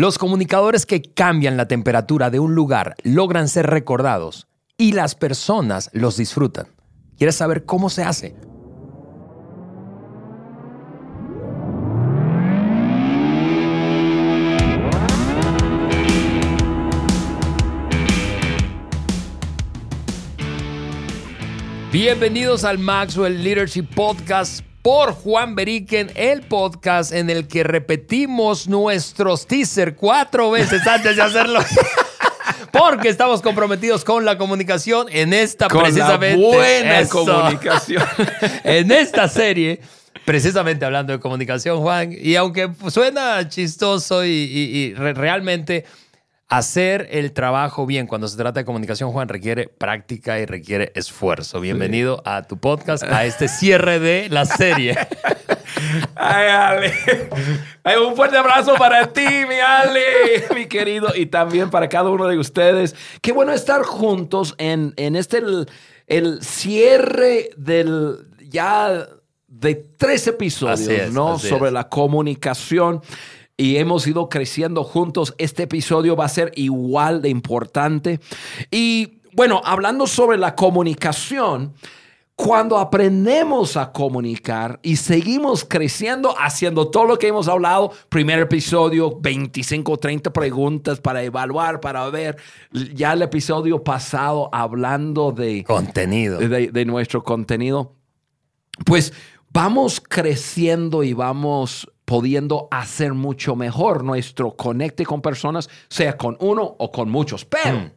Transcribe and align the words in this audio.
Los 0.00 0.16
comunicadores 0.16 0.86
que 0.86 1.02
cambian 1.02 1.58
la 1.58 1.68
temperatura 1.68 2.30
de 2.30 2.40
un 2.40 2.54
lugar 2.54 2.94
logran 3.02 3.48
ser 3.48 3.66
recordados 3.66 4.48
y 4.78 4.92
las 4.92 5.14
personas 5.14 5.90
los 5.92 6.16
disfrutan. 6.16 6.68
¿Quieres 7.18 7.36
saber 7.36 7.66
cómo 7.66 7.90
se 7.90 8.02
hace? 8.02 8.34
Bienvenidos 21.92 22.64
al 22.64 22.78
Maxwell 22.78 23.44
Leadership 23.44 23.84
Podcast 23.94 24.64
por 24.82 25.12
Juan 25.12 25.54
Beriken, 25.54 26.10
el 26.14 26.42
podcast 26.42 27.12
en 27.12 27.28
el 27.30 27.46
que 27.48 27.62
repetimos 27.64 28.66
nuestros 28.68 29.46
teaser 29.46 29.94
cuatro 29.94 30.50
veces 30.50 30.86
antes 30.86 31.16
de 31.16 31.22
hacerlo. 31.22 31.60
Porque 32.72 33.08
estamos 33.08 33.42
comprometidos 33.42 34.04
con 34.04 34.24
la 34.24 34.38
comunicación 34.38 35.08
en 35.10 35.32
esta 35.32 35.68
Con 35.68 35.82
precisamente. 35.82 36.40
la 36.40 36.46
buena 36.48 37.00
Eso. 37.00 37.24
comunicación. 37.26 38.02
en 38.64 38.92
esta 38.92 39.28
serie, 39.28 39.80
precisamente 40.24 40.84
hablando 40.84 41.12
de 41.12 41.18
comunicación, 41.20 41.80
Juan, 41.80 42.14
y 42.16 42.36
aunque 42.36 42.70
suena 42.88 43.48
chistoso 43.48 44.24
y, 44.24 44.28
y- 44.30 44.76
y 44.78 44.94
re- 44.94 45.14
realmente 45.14 45.84
hacer 46.50 47.06
el 47.12 47.32
trabajo 47.32 47.86
bien 47.86 48.08
cuando 48.08 48.26
se 48.26 48.36
trata 48.36 48.60
de 48.60 48.64
comunicación, 48.66 49.12
Juan, 49.12 49.28
requiere 49.28 49.68
práctica 49.68 50.40
y 50.40 50.46
requiere 50.46 50.90
esfuerzo. 50.96 51.60
Bienvenido 51.60 52.22
a 52.26 52.42
tu 52.42 52.58
podcast, 52.58 53.04
a 53.04 53.24
este 53.24 53.46
cierre 53.46 54.00
de 54.00 54.28
la 54.28 54.44
serie. 54.44 54.96
Ay, 56.16 56.48
Ale. 56.48 56.92
Ay, 57.84 57.96
un 57.98 58.16
fuerte 58.16 58.36
abrazo 58.36 58.74
para 58.74 59.12
ti, 59.12 59.24
mi 59.48 59.60
Ale, 59.60 60.02
mi 60.56 60.66
querido, 60.66 61.12
y 61.14 61.26
también 61.26 61.70
para 61.70 61.88
cada 61.88 62.10
uno 62.10 62.26
de 62.26 62.36
ustedes. 62.36 62.96
Qué 63.22 63.30
bueno 63.30 63.52
estar 63.52 63.82
juntos 63.82 64.56
en, 64.58 64.92
en 64.96 65.14
este, 65.14 65.38
el, 65.38 65.68
el 66.08 66.42
cierre 66.42 67.50
del 67.56 68.26
ya 68.48 69.06
de 69.46 69.74
tres 69.96 70.26
episodios, 70.26 70.80
es, 70.88 71.12
¿no? 71.12 71.38
Sobre 71.38 71.68
es. 71.68 71.72
la 71.72 71.88
comunicación. 71.88 73.02
Y 73.60 73.76
hemos 73.76 74.06
ido 74.06 74.30
creciendo 74.30 74.84
juntos. 74.84 75.34
Este 75.36 75.64
episodio 75.64 76.16
va 76.16 76.24
a 76.24 76.30
ser 76.30 76.50
igual 76.56 77.20
de 77.20 77.28
importante. 77.28 78.18
Y 78.70 79.20
bueno, 79.34 79.60
hablando 79.62 80.06
sobre 80.06 80.38
la 80.38 80.54
comunicación, 80.54 81.74
cuando 82.34 82.78
aprendemos 82.78 83.76
a 83.76 83.92
comunicar 83.92 84.80
y 84.82 84.96
seguimos 84.96 85.66
creciendo 85.66 86.34
haciendo 86.38 86.88
todo 86.88 87.04
lo 87.04 87.18
que 87.18 87.28
hemos 87.28 87.48
hablado, 87.48 87.92
primer 88.08 88.38
episodio, 88.38 89.18
25, 89.20 89.98
30 89.98 90.32
preguntas 90.32 90.98
para 90.98 91.22
evaluar, 91.22 91.80
para 91.80 92.08
ver, 92.08 92.38
ya 92.94 93.12
el 93.12 93.20
episodio 93.20 93.84
pasado 93.84 94.48
hablando 94.52 95.32
de, 95.32 95.64
Contenido. 95.64 96.38
de, 96.38 96.68
de 96.68 96.84
nuestro 96.86 97.22
contenido, 97.22 97.94
pues 98.86 99.12
vamos 99.52 100.00
creciendo 100.00 101.02
y 101.02 101.12
vamos 101.12 101.86
pudiendo 102.10 102.66
hacer 102.72 103.14
mucho 103.14 103.54
mejor 103.54 104.02
nuestro 104.02 104.56
conecte 104.56 105.06
con 105.06 105.22
personas, 105.22 105.70
sea 105.88 106.16
con 106.16 106.36
uno 106.40 106.74
o 106.76 106.90
con 106.90 107.08
muchos. 107.08 107.44
Pero 107.44 107.78
Mm. 107.78 107.90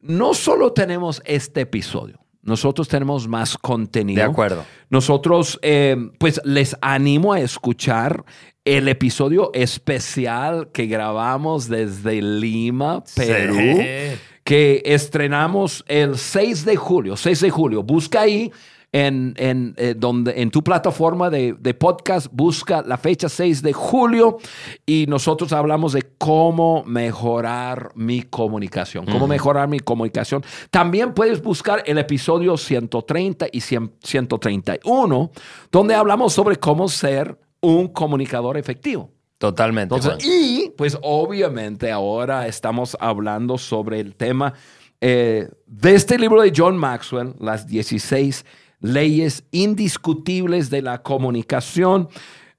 no 0.00 0.34
solo 0.34 0.72
tenemos 0.72 1.22
este 1.24 1.60
episodio, 1.60 2.18
nosotros 2.42 2.88
tenemos 2.88 3.28
más 3.28 3.56
contenido. 3.56 4.24
De 4.24 4.28
acuerdo. 4.28 4.64
Nosotros, 4.90 5.56
eh, 5.62 5.96
pues 6.18 6.40
les 6.44 6.76
animo 6.82 7.32
a 7.32 7.38
escuchar 7.38 8.24
el 8.64 8.88
episodio 8.88 9.52
especial 9.54 10.70
que 10.72 10.86
grabamos 10.86 11.68
desde 11.68 12.20
Lima, 12.20 13.04
Perú, 13.14 13.54
Sí. 13.54 14.18
que 14.42 14.82
estrenamos 14.84 15.84
el 15.86 16.18
6 16.18 16.64
de 16.64 16.74
julio. 16.74 17.16
6 17.16 17.40
de 17.40 17.50
julio. 17.50 17.84
Busca 17.84 18.22
ahí 18.22 18.50
en, 18.92 19.34
en, 19.38 19.74
eh, 19.78 19.94
donde, 19.96 20.40
en 20.42 20.50
tu 20.50 20.62
plataforma 20.62 21.30
de, 21.30 21.54
de 21.58 21.74
podcast, 21.74 22.28
busca 22.30 22.82
la 22.82 22.98
fecha 22.98 23.28
6 23.28 23.62
de 23.62 23.72
julio 23.72 24.38
y 24.84 25.06
nosotros 25.08 25.52
hablamos 25.52 25.94
de 25.94 26.02
cómo 26.18 26.84
mejorar 26.84 27.92
mi 27.94 28.22
comunicación, 28.22 29.06
cómo 29.06 29.26
mejorar 29.26 29.68
mi 29.68 29.80
comunicación. 29.80 30.44
También 30.70 31.14
puedes 31.14 31.42
buscar 31.42 31.82
el 31.86 31.96
episodio 31.98 32.56
130 32.56 33.46
y 33.50 33.60
100 33.60 33.92
131, 34.02 35.30
donde 35.70 35.94
hablamos 35.94 36.32
sobre 36.32 36.56
cómo 36.56 36.88
ser 36.88 37.38
un 37.60 37.88
comunicador 37.88 38.56
efectivo. 38.56 39.10
Totalmente. 39.38 39.94
Entonces, 39.94 40.24
y 40.24 40.70
pues 40.76 40.98
obviamente 41.02 41.90
ahora 41.90 42.46
estamos 42.46 42.96
hablando 43.00 43.58
sobre 43.58 44.00
el 44.00 44.14
tema 44.14 44.54
eh, 45.00 45.48
de 45.66 45.94
este 45.94 46.18
libro 46.18 46.42
de 46.42 46.52
John 46.54 46.76
Maxwell, 46.76 47.34
las 47.40 47.66
16 47.66 48.44
leyes 48.82 49.44
indiscutibles 49.50 50.68
de 50.68 50.82
la 50.82 51.02
comunicación. 51.02 52.08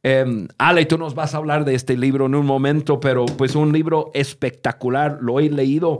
Eh, 0.01 0.47
Ale, 0.57 0.85
tú 0.85 0.97
nos 0.97 1.13
vas 1.13 1.33
a 1.33 1.37
hablar 1.37 1.63
de 1.63 1.75
este 1.75 1.95
libro 1.95 2.25
en 2.25 2.35
un 2.35 2.45
momento, 2.45 2.99
pero 2.99 3.25
pues 3.25 3.55
un 3.55 3.71
libro 3.71 4.09
espectacular. 4.13 5.19
Lo 5.21 5.39
he 5.39 5.49
leído 5.49 5.99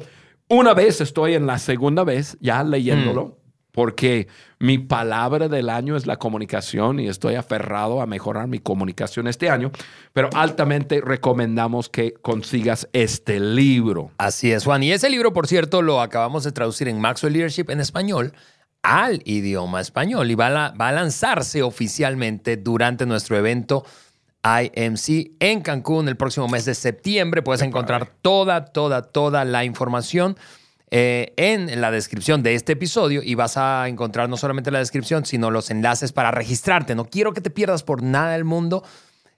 una 0.50 0.74
vez, 0.74 1.02
estoy 1.02 1.36
en 1.36 1.48
la 1.48 1.58
segunda 1.58 2.04
vez 2.04 2.38
ya 2.40 2.64
leyéndolo. 2.64 3.38
Porque 3.72 4.28
mi 4.60 4.78
palabra 4.78 5.48
del 5.48 5.68
año 5.68 5.96
es 5.98 6.06
la 6.06 6.18
comunicación 6.18 7.00
y 7.00 7.08
estoy 7.08 7.34
aferrado 7.34 8.02
a 8.02 8.06
mejorar 8.06 8.48
mi 8.48 8.60
comunicación 8.60 9.26
este 9.26 9.50
año, 9.50 9.72
pero 10.14 10.30
altamente 10.36 11.02
recomendamos 11.02 11.90
que 11.90 12.14
consigas 12.14 12.88
este 12.94 13.40
libro. 13.40 14.12
Así 14.20 14.52
es, 14.52 14.64
Juan. 14.64 14.84
Y 14.84 14.92
ese 14.92 15.10
libro, 15.10 15.34
por 15.34 15.48
cierto, 15.48 15.82
lo 15.82 16.02
acabamos 16.02 16.44
de 16.44 16.52
traducir 16.52 16.88
en 16.88 17.02
Maxwell 17.02 17.34
Leadership 17.34 17.72
en 17.72 17.80
español 17.80 18.34
al 18.84 19.22
idioma 19.26 19.82
español 19.82 20.30
y 20.30 20.36
va 20.36 20.48
a, 20.48 20.50
la- 20.50 20.70
va 20.80 20.90
a 20.90 20.92
lanzarse 20.92 21.64
oficialmente 21.64 22.58
durante 22.58 23.06
nuestro 23.06 23.38
evento 23.38 23.86
IMC 24.44 25.32
en 25.40 25.62
Cancún 25.62 26.10
el 26.10 26.18
próximo 26.18 26.48
mes 26.50 26.66
de 26.66 26.76
septiembre. 26.76 27.42
Puedes 27.42 27.62
encontrar 27.62 28.12
toda, 28.22 28.66
toda, 28.66 29.02
toda 29.02 29.46
la 29.46 29.64
información 29.64 30.38
eh, 30.92 31.34
en 31.38 31.80
la 31.82 31.92
descripción 31.92 32.44
de 32.44 32.54
este 32.56 32.74
episodio 32.74 33.22
y 33.24 33.36
vas 33.36 33.56
a 33.58 33.88
encontrar 33.88 34.30
no 34.30 34.36
solamente 34.38 34.70
la 34.70 34.80
descripción, 34.80 35.26
sino 35.26 35.50
los 35.50 35.72
enlaces 35.72 36.12
para 36.12 36.30
registrarte. 36.32 36.94
No 36.94 37.06
quiero 37.06 37.34
que 37.34 37.42
te 37.42 37.50
pierdas 37.50 37.84
por 37.84 38.04
nada 38.04 38.34
del 38.34 38.44
mundo 38.44 38.84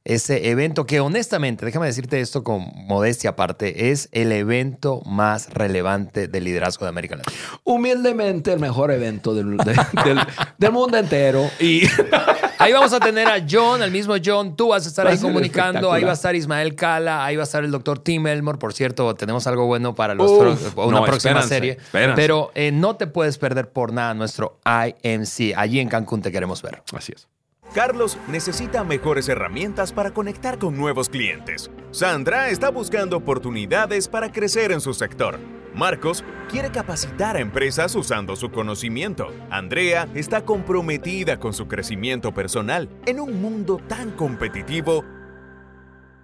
ese 0.05 0.49
evento 0.51 0.85
que 0.85 0.99
honestamente, 0.99 1.65
déjame 1.65 1.87
decirte 1.87 2.21
esto 2.21 2.43
con 2.43 2.67
modestia 2.87 3.31
aparte, 3.31 3.89
es 3.89 4.07
el 4.11 4.31
evento 4.31 5.01
más 5.05 5.51
relevante 5.53 6.27
del 6.27 6.43
liderazgo 6.43 6.85
de 6.85 6.89
América 6.89 7.15
Latina. 7.17 7.35
Humildemente 7.63 8.53
el 8.53 8.59
mejor 8.59 8.91
evento 8.91 9.33
del, 9.33 9.57
de- 9.57 9.73
del- 10.05 10.19
del 10.57 10.71
mundo 10.71 10.97
entero. 10.97 11.49
Y 11.59 11.81
Ahí 12.57 12.71
vamos 12.71 12.93
a 12.93 12.99
tener 13.01 13.27
a 13.27 13.43
John, 13.49 13.81
al 13.81 13.91
mismo 13.91 14.13
John, 14.23 14.55
tú 14.55 14.69
vas 14.69 14.85
a 14.85 14.89
estar 14.89 15.05
Va 15.05 15.09
ahí 15.11 15.17
comunicando, 15.19 15.91
ahí 15.91 16.03
va 16.03 16.11
a 16.11 16.13
estar 16.13 16.35
Ismael 16.35 16.73
Cala, 16.75 17.25
ahí 17.25 17.35
va 17.35 17.41
a 17.41 17.45
estar 17.45 17.63
el 17.65 17.71
doctor 17.71 17.99
Tim 17.99 18.27
Elmore, 18.27 18.57
por 18.57 18.73
cierto, 18.73 19.13
tenemos 19.15 19.45
algo 19.47 19.65
bueno 19.65 19.93
para 19.93 20.13
los 20.15 20.31
Uf, 20.31 20.73
pro- 20.73 20.85
una 20.87 20.99
no, 20.99 21.05
próxima 21.05 21.39
espérense, 21.41 21.49
serie, 21.49 21.71
espérense. 21.73 22.15
pero 22.15 22.51
eh, 22.55 22.71
no 22.71 22.95
te 22.95 23.07
puedes 23.07 23.37
perder 23.37 23.69
por 23.71 23.91
nada 23.91 24.13
nuestro 24.13 24.59
IMC, 24.65 25.53
allí 25.57 25.79
en 25.81 25.89
Cancún 25.89 26.21
te 26.21 26.31
queremos 26.31 26.61
ver. 26.61 26.81
así 26.95 27.11
es. 27.13 27.27
Carlos 27.73 28.17
necesita 28.27 28.83
mejores 28.83 29.27
herramientas 29.27 29.91
para 29.91 30.11
conectar 30.11 30.57
con 30.57 30.77
nuevos 30.77 31.09
clientes. 31.09 31.69
Sandra 31.91 32.49
está 32.49 32.69
buscando 32.69 33.17
oportunidades 33.17 34.07
para 34.07 34.31
crecer 34.31 34.71
en 34.71 34.81
su 34.81 34.93
sector. 34.93 35.39
Marcos 35.73 36.23
quiere 36.49 36.71
capacitar 36.71 37.35
a 37.35 37.41
empresas 37.41 37.95
usando 37.95 38.37
su 38.37 38.49
conocimiento. 38.49 39.33
Andrea 39.49 40.07
está 40.13 40.45
comprometida 40.45 41.37
con 41.37 41.53
su 41.53 41.67
crecimiento 41.67 42.33
personal. 42.33 42.89
En 43.05 43.19
un 43.19 43.41
mundo 43.41 43.81
tan 43.87 44.11
competitivo, 44.11 45.03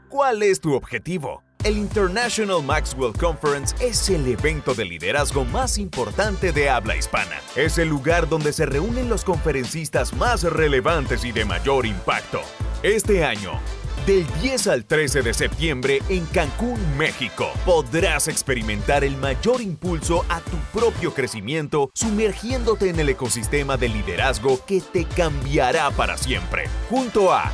¿cuál 0.07 0.43
es 0.43 0.61
tu 0.61 0.73
objetivo? 0.73 1.43
El 1.63 1.77
International 1.77 2.63
Maxwell 2.63 3.13
Conference 3.13 3.75
es 3.79 4.09
el 4.09 4.25
evento 4.25 4.73
de 4.73 4.83
liderazgo 4.83 5.45
más 5.45 5.77
importante 5.77 6.51
de 6.51 6.71
habla 6.71 6.95
hispana. 6.95 7.39
Es 7.55 7.77
el 7.77 7.87
lugar 7.87 8.27
donde 8.27 8.51
se 8.51 8.65
reúnen 8.65 9.09
los 9.09 9.23
conferencistas 9.23 10.11
más 10.13 10.41
relevantes 10.41 11.23
y 11.23 11.31
de 11.31 11.45
mayor 11.45 11.85
impacto. 11.85 12.41
Este 12.81 13.23
año, 13.23 13.59
del 14.07 14.25
10 14.41 14.67
al 14.67 14.85
13 14.85 15.21
de 15.21 15.35
septiembre 15.35 16.01
en 16.09 16.25
Cancún, 16.25 16.79
México, 16.97 17.51
podrás 17.63 18.27
experimentar 18.27 19.03
el 19.03 19.15
mayor 19.17 19.61
impulso 19.61 20.25
a 20.29 20.41
tu 20.41 20.57
propio 20.73 21.13
crecimiento 21.13 21.91
sumergiéndote 21.93 22.89
en 22.89 22.99
el 22.99 23.09
ecosistema 23.09 23.77
de 23.77 23.89
liderazgo 23.89 24.65
que 24.65 24.81
te 24.81 25.05
cambiará 25.05 25.91
para 25.91 26.17
siempre. 26.17 26.63
Junto 26.89 27.31
a 27.31 27.51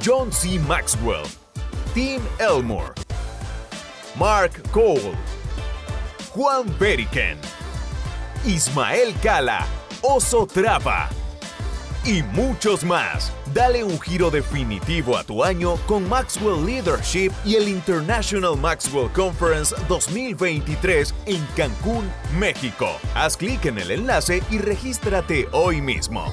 John 0.00 0.32
C. 0.32 0.60
Maxwell, 0.60 1.24
Tim 1.92 2.22
Elmore, 2.38 2.92
Mark 4.16 4.62
Cole, 4.72 5.14
Juan 6.34 6.66
Beriken, 6.78 7.38
Ismael 8.44 9.14
Cala, 9.22 9.66
Oso 10.02 10.46
Traba, 10.46 11.08
y 12.04 12.22
muchos 12.22 12.84
más. 12.84 13.32
Dale 13.54 13.84
un 13.84 13.98
giro 14.00 14.30
definitivo 14.30 15.16
a 15.16 15.24
tu 15.24 15.42
año 15.42 15.76
con 15.86 16.06
Maxwell 16.08 16.64
Leadership 16.64 17.32
y 17.44 17.54
el 17.56 17.68
International 17.68 18.56
Maxwell 18.56 19.10
Conference 19.12 19.74
2023 19.88 21.14
en 21.26 21.46
Cancún, 21.56 22.10
México. 22.38 22.88
Haz 23.14 23.36
clic 23.36 23.64
en 23.64 23.78
el 23.78 23.90
enlace 23.90 24.42
y 24.50 24.58
regístrate 24.58 25.48
hoy 25.52 25.80
mismo. 25.80 26.26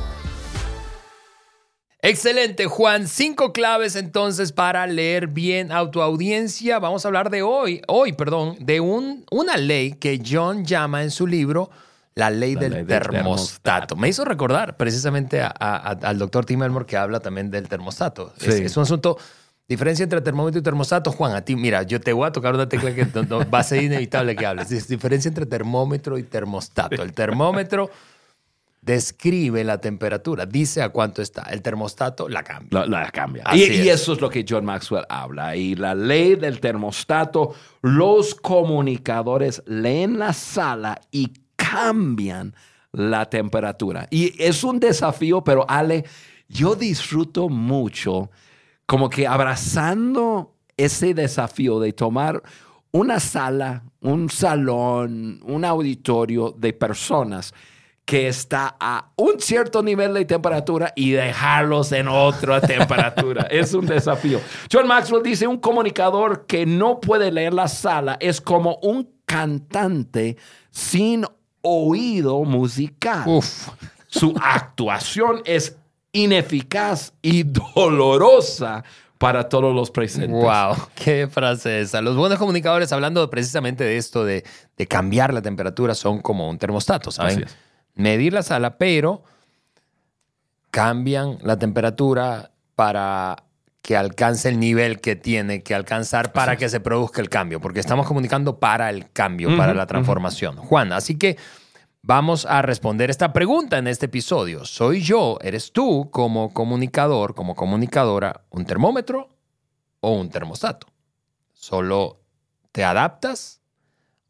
Excelente, 2.01 2.65
Juan. 2.65 3.07
Cinco 3.07 3.51
claves 3.51 3.95
entonces 3.97 4.53
para 4.53 4.87
leer 4.87 5.27
bien 5.27 5.71
a 5.71 5.89
tu 5.91 6.01
audiencia. 6.01 6.79
Vamos 6.79 7.03
a 7.03 7.09
hablar 7.09 7.29
de 7.29 7.41
hoy, 7.41 7.81
hoy, 7.87 8.13
perdón, 8.13 8.55
de 8.59 8.79
un, 8.79 9.25
una 9.31 9.57
ley 9.57 9.93
que 9.93 10.21
John 10.25 10.63
llama 10.63 11.03
en 11.03 11.11
su 11.11 11.27
libro 11.27 11.69
la 12.15 12.29
ley, 12.29 12.55
del, 12.55 12.85
termostato. 12.85 13.95
Me 13.95 14.07
hizo 14.09 14.23
recordar 14.25 14.77
precisamente 14.77 15.41
al 15.41 16.17
doctor 16.17 16.45
Tim 16.45 16.63
Elmore 16.63 16.85
que 16.85 16.97
habla 16.97 17.19
también 17.19 17.51
del 17.51 17.67
termostato. 17.67 18.33
Es, 18.39 18.75
un 18.77 18.83
asunto, 18.83 19.17
diferencia 19.67 20.03
entre 20.03 20.21
termómetro 20.21 20.59
y 20.59 20.63
termostato. 20.63 21.11
Juan, 21.11 21.33
a 21.33 21.41
ti, 21.41 21.55
mira, 21.55 21.83
yo 21.83 21.99
te 21.99 22.13
voy 22.13 22.27
a 22.27 22.31
tocar 22.31 22.53
una 22.55 22.67
tecla 22.67 22.93
que 22.93 23.05
va 23.05 23.59
a 23.59 23.63
ser 23.63 23.83
inevitable 23.83 24.35
que 24.35 24.45
hables. 24.45 24.71
Es 24.71 24.87
diferencia 24.87 25.27
entre 25.27 25.45
termómetro 25.45 26.17
y 26.17 26.23
termostato. 26.23 27.01
El 27.01 27.13
termómetro 27.13 27.89
describe 28.81 29.63
la 29.63 29.79
temperatura, 29.79 30.45
dice 30.45 30.81
a 30.81 30.89
cuánto 30.89 31.21
está. 31.21 31.43
El 31.43 31.61
termostato 31.61 32.29
la 32.29 32.43
cambia. 32.43 32.85
La, 32.85 33.11
cambia. 33.11 33.43
Y, 33.53 33.63
y, 33.63 33.89
eso 33.89 34.13
es 34.13 34.21
lo 34.21 34.29
que 34.29 34.45
John 34.47 34.65
Maxwell 34.65 35.05
habla. 35.09 35.55
Y 35.55 35.75
la 35.75 35.95
ley 35.95 36.35
del 36.35 36.59
termostato, 36.59 37.53
los 37.81 38.35
comunicadores 38.35 39.61
leen 39.65 40.19
la 40.19 40.33
sala 40.33 40.99
y 41.11 41.33
cambian 41.55 42.53
la 42.91 43.29
temperatura. 43.29 44.07
Y 44.09 44.41
es 44.41 44.63
un 44.63 44.79
desafío, 44.79 45.43
pero 45.43 45.65
Ale, 45.69 46.05
yo 46.47 46.75
disfruto 46.75 47.49
mucho 47.49 48.31
como 48.85 49.09
que 49.09 49.27
abrazando 49.27 50.55
ese 50.77 51.13
desafío 51.13 51.79
de 51.79 51.93
tomar 51.93 52.41
una 52.91 53.19
sala, 53.19 53.83
un 54.01 54.29
salón, 54.29 55.39
un 55.43 55.63
auditorio 55.63 56.55
de 56.57 56.73
personas 56.73 57.53
que 58.09 58.27
está 58.27 58.75
a 58.79 59.11
un 59.17 59.39
cierto 59.39 59.83
nivel 59.83 60.15
de 60.15 60.25
temperatura 60.25 60.91
y 60.95 61.11
dejarlos 61.11 61.91
en 61.91 62.07
otra 62.07 62.59
temperatura. 62.67 63.43
es 63.51 63.71
un 63.75 63.85
desafío. 63.85 64.41
John 64.73 64.87
Maxwell 64.87 65.21
dice, 65.21 65.45
un 65.45 65.59
comunicador 65.59 66.47
que 66.47 66.65
no 66.65 66.99
puede 66.99 67.31
leer 67.31 67.53
la 67.53 67.67
sala 67.67 68.17
es 68.19 68.41
como 68.41 68.79
un 68.81 69.11
cantante 69.27 70.37
sin 70.71 71.23
oído 71.61 72.43
musical. 72.45 73.25
Su 74.07 74.33
actuación 74.41 75.43
es 75.45 75.77
ineficaz 76.11 77.13
y 77.21 77.43
dolorosa 77.43 78.83
para 79.19 79.49
todos 79.49 79.75
los 79.75 79.91
presentes. 79.91 80.31
Wow, 80.31 80.77
qué 80.95 81.27
frase 81.27 81.81
esa. 81.81 82.01
Los 82.01 82.15
buenos 82.15 82.39
comunicadores, 82.39 82.91
hablando 82.91 83.29
precisamente 83.29 83.83
de 83.83 83.97
esto 83.97 84.25
de, 84.25 84.43
cambiar 84.87 85.31
la 85.31 85.43
temperatura, 85.43 85.93
son 85.93 86.23
como 86.23 86.49
un 86.49 86.57
termostato, 86.57 87.11
¿saben? 87.11 87.45
Medir 87.99 88.31
la 88.31 88.43
sala, 88.43 88.77
pero 88.77 89.23
cambian 90.71 91.37
la 91.41 91.59
temperatura 91.59 92.51
para 92.75 93.43
que 93.81 93.97
alcance 93.97 94.47
el 94.47 94.57
nivel 94.57 95.01
que 95.01 95.17
tiene 95.17 95.63
que 95.63 95.75
alcanzar 95.75 96.31
para 96.31 96.55
que 96.55 96.69
se 96.69 96.79
produzca 96.79 97.19
el 97.19 97.27
cambio, 97.27 97.59
porque 97.59 97.81
estamos 97.81 98.07
comunicando 98.07 98.57
para 98.57 98.89
el 98.89 99.11
cambio, 99.11 99.57
para 99.57 99.73
la 99.73 99.85
transformación. 99.85 100.55
Juan, 100.55 100.93
así 100.93 101.17
que 101.17 101.37
vamos 102.01 102.45
a 102.45 102.61
responder 102.61 103.09
esta 103.09 103.33
pregunta 103.33 103.77
en 103.77 103.87
este 103.87 104.05
episodio. 104.05 104.63
¿Soy 104.63 105.01
yo, 105.01 105.37
eres 105.41 105.73
tú 105.73 106.09
como 106.09 106.53
comunicador, 106.53 107.35
como 107.35 107.53
comunicadora, 107.53 108.45
un 108.49 108.63
termómetro 108.63 109.27
o 109.99 110.13
un 110.13 110.29
termostato? 110.29 110.87
¿Solo 111.51 112.21
te 112.71 112.85
adaptas 112.85 113.58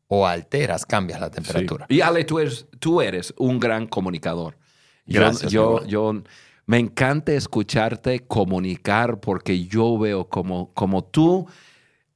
o 0.10 0.28
alteras, 0.28 0.86
cambias 0.86 1.22
la 1.22 1.32
temperatura? 1.32 1.86
Y 1.88 2.02
Ale, 2.02 2.26
tú 2.26 2.40
eres, 2.40 2.68
tú 2.80 3.00
eres 3.00 3.34
un 3.38 3.60
gran 3.60 3.88
comunicador. 3.88 4.58
Gracias. 5.06 5.52
yo, 5.52 5.86
yo 5.86 6.22
me 6.66 6.78
encanta 6.78 7.32
escucharte 7.32 8.28
comunicar 8.28 9.20
porque 9.20 9.66
yo 9.66 9.98
veo 9.98 10.30
como, 10.30 10.72
como 10.74 11.04
tú 11.04 11.48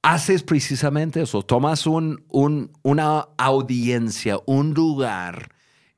haces 0.04 0.44
precisamente 0.44 1.22
eso. 1.22 1.42
Tomas 1.42 1.88
un, 1.88 2.24
una 2.84 3.30
audiencia, 3.38 4.38
un 4.46 4.74
lugar 4.76 5.50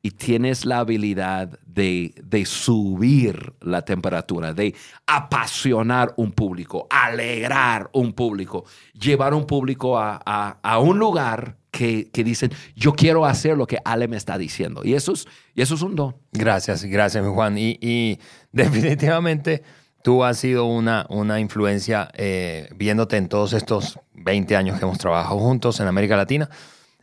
y 0.02 0.12
tienes 0.12 0.66
la 0.66 0.80
habilidad 0.80 1.60
de, 1.66 2.14
subir 2.46 3.54
la 3.60 3.84
temperatura, 3.84 4.54
de 4.54 4.74
apasionar 5.08 6.14
un 6.16 6.32
público, 6.32 6.88
alegrar 6.90 7.90
un 7.92 8.14
público, 8.14 8.64
llevar 8.94 9.34
un 9.34 9.46
público 9.46 9.98
a 9.98 10.80
un 10.80 10.98
lugar 10.98 11.58
que, 11.76 12.24
dicen, 12.24 12.52
yo 12.76 12.94
quiero 12.94 13.26
hacer 13.26 13.58
lo 13.58 13.68
que 13.68 13.80
Ale 13.84 14.08
me 14.08 14.16
está 14.16 14.38
diciendo. 14.38 14.82
Y 14.84 14.94
eso 14.94 15.12
es, 15.12 15.28
y 15.54 15.62
eso 15.62 15.76
es 15.76 15.82
un 15.82 15.96
don. 15.96 16.16
Gracias, 16.32 16.86
gracias, 16.86 17.26
Juan. 17.28 17.58
Y, 17.58 18.20
definitivamente 18.52 19.62
tú 20.02 20.24
has 20.24 20.38
sido 20.38 20.66
una, 20.66 21.06
una 21.10 21.40
influencia 21.40 22.10
eh, 22.14 22.70
viéndote 22.76 23.18
en 23.18 23.28
todos 23.28 23.54
estos 23.54 24.00
20 24.14 24.56
años 24.56 24.80
que 24.80 24.86
hemos 24.86 24.98
trabajado 24.98 25.38
juntos 25.40 25.80
en 25.80 25.88
América 25.88 26.16
Latina. 26.16 26.50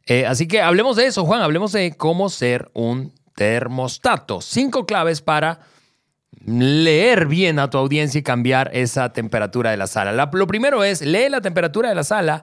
Eh, 0.06 0.24
así 0.24 0.48
que 0.48 0.62
hablemos 0.62 0.96
de 0.96 1.06
eso, 1.06 1.24
Juan. 1.24 1.42
Hablemos 1.42 1.72
de 1.72 1.92
cómo 1.96 2.30
ser 2.30 2.70
un 2.72 3.12
termostato. 3.34 4.40
Cinco 4.40 4.86
claves 4.86 5.20
para 5.20 5.60
leer 6.46 7.26
bien 7.26 7.58
a 7.58 7.68
tu 7.68 7.76
audiencia 7.76 8.18
y 8.18 8.22
cambiar 8.22 8.70
esa 8.72 9.12
temperatura 9.12 9.70
de 9.70 9.76
la 9.76 9.86
sala. 9.86 10.30
lo 10.32 10.46
primero 10.46 10.82
es, 10.82 11.02
lee 11.02 11.28
la 11.28 11.42
temperatura 11.42 11.90
de 11.90 11.94
la 11.94 12.04
sala 12.04 12.42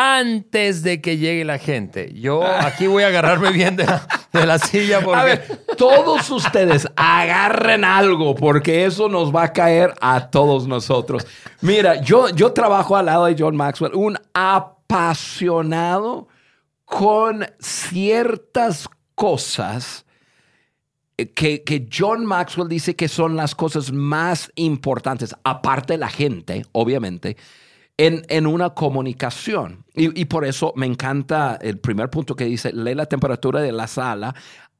antes 0.00 0.84
de 0.84 1.00
que 1.00 1.16
llegue 1.16 1.44
la 1.44 1.58
gente. 1.58 2.12
Yo 2.14 2.46
aquí 2.46 2.86
voy 2.86 3.02
a 3.02 3.08
agarrarme 3.08 3.50
bien 3.50 3.74
de 3.74 3.84
la, 4.32 4.58
silla 4.60 5.00
porque... 5.00 5.20
A 5.20 5.24
ver, 5.24 5.64
todos 5.76 6.30
ustedes 6.30 6.86
agarren 6.94 7.84
algo 7.84 8.36
porque 8.36 8.84
eso 8.84 9.08
nos 9.08 9.34
va 9.34 9.42
a 9.42 9.52
caer 9.52 9.94
a 10.00 10.30
todos 10.30 10.68
nosotros. 10.68 11.26
Mira, 11.62 12.00
yo, 12.00 12.28
yo 12.28 12.52
trabajo 12.52 12.96
al 12.96 13.06
lado 13.06 13.24
de 13.24 13.34
John 13.36 13.56
Maxwell, 13.56 13.96
un 13.96 14.16
apasionado 14.34 16.28
con 16.84 17.44
ciertas 17.58 18.88
cosas 19.16 20.06
que, 21.34 21.64
que, 21.64 21.88
John 21.92 22.24
Maxwell 22.24 22.68
dice 22.68 22.94
que 22.94 23.08
son 23.08 23.34
las 23.34 23.56
cosas 23.56 23.90
más 23.90 24.52
importantes, 24.54 25.34
aparte 25.42 25.94
de 25.94 25.98
la 25.98 26.08
gente, 26.08 26.64
obviamente, 26.70 27.36
en, 27.98 28.46
una 28.46 28.70
comunicación. 28.70 29.84
Y, 29.94 30.24
por 30.26 30.44
eso 30.44 30.72
me 30.76 30.86
encanta 30.86 31.58
el 31.60 31.78
primer 31.78 32.08
punto 32.08 32.36
que 32.36 32.44
dice, 32.44 32.72
lee 32.72 32.94
la 32.94 33.06
temperatura 33.06 33.60
de 33.60 33.72
la 33.72 33.88
sala 33.88 34.34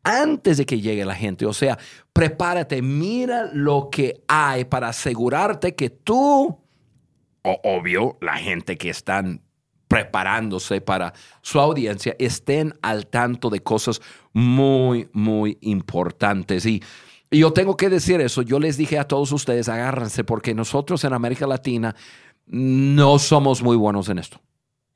antes 0.05 0.57
de 0.57 0.65
que 0.65 0.81
llegue 0.81 1.05
la 1.05 1.17
gente. 1.17 1.45
O 1.45 1.53
sea, 1.53 1.77
prepárate, 2.13 2.81
mira 2.81 3.51
lo 3.53 3.89
que 3.91 4.23
hay 4.29 4.65
para 4.65 4.89
asegurarte 4.89 5.75
que 5.75 5.91
tú, 5.91 6.61
o 7.43 7.61
obvio, 7.65 8.17
la 8.21 8.37
gente 8.37 8.79
que 8.79 8.91
están 8.91 9.43
preparándose 9.89 10.81
para 10.81 11.13
su 11.43 11.59
audiencia, 11.59 12.15
estén 12.19 12.75
al 12.83 13.07
tanto 13.07 13.51
de 13.51 13.61
cosas 13.61 14.01
muy, 14.33 15.09
muy 15.13 15.59
importantes. 15.63 16.67
Y 16.67 16.83
yo 17.31 17.53
tengo 17.53 17.77
que 17.77 17.91
decir 17.91 18.21
eso, 18.21 18.43
yo 18.43 18.61
les 18.61 18.77
dije 18.77 18.99
a 18.99 19.05
todos 19.05 19.33
ustedes, 19.33 19.69
agárrense, 19.69 20.25
porque 20.25 20.55
nosotros 20.55 21.03
en 21.05 21.13
América 21.13 21.47
Latina 21.47 21.95
no 22.49 23.19
somos 23.19 23.63
muy 23.63 23.77
buenos 23.77 24.09
en 24.09 24.19
esto. 24.19 24.41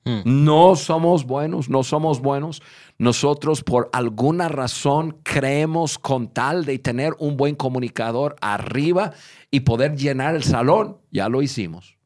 Hmm. 0.04 0.22
No 0.24 0.74
somos 0.74 1.24
buenos, 1.24 1.68
no 1.68 1.84
somos 1.84 2.20
buenos. 2.20 2.62
Nosotros 2.98 3.62
por 3.62 3.88
alguna 3.92 4.48
razón 4.48 5.18
creemos 5.22 5.98
con 5.98 6.28
tal 6.28 6.64
de 6.64 6.78
tener 6.78 7.14
un 7.18 7.36
buen 7.36 7.54
comunicador 7.54 8.36
arriba 8.40 9.12
y 9.50 9.60
poder 9.60 9.96
llenar 9.96 10.34
el 10.34 10.42
salón, 10.42 10.98
ya 11.10 11.28
lo 11.28 11.42
hicimos. 11.42 11.96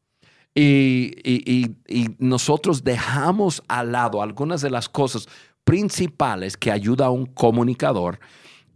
Y, 0.53 1.75
nosotros 2.17 2.83
dejamos 2.83 3.61
al 3.67 3.91
lado 3.91 4.23
algunas 4.23 4.61
de 4.61 4.71
las 4.71 4.89
cosas 4.89 5.27
principales 5.63 6.57
que 6.57 6.71
ayuda 6.71 7.07
a 7.07 7.11
un 7.11 7.27
comunicador 7.27 8.19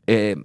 eh, 0.05 0.35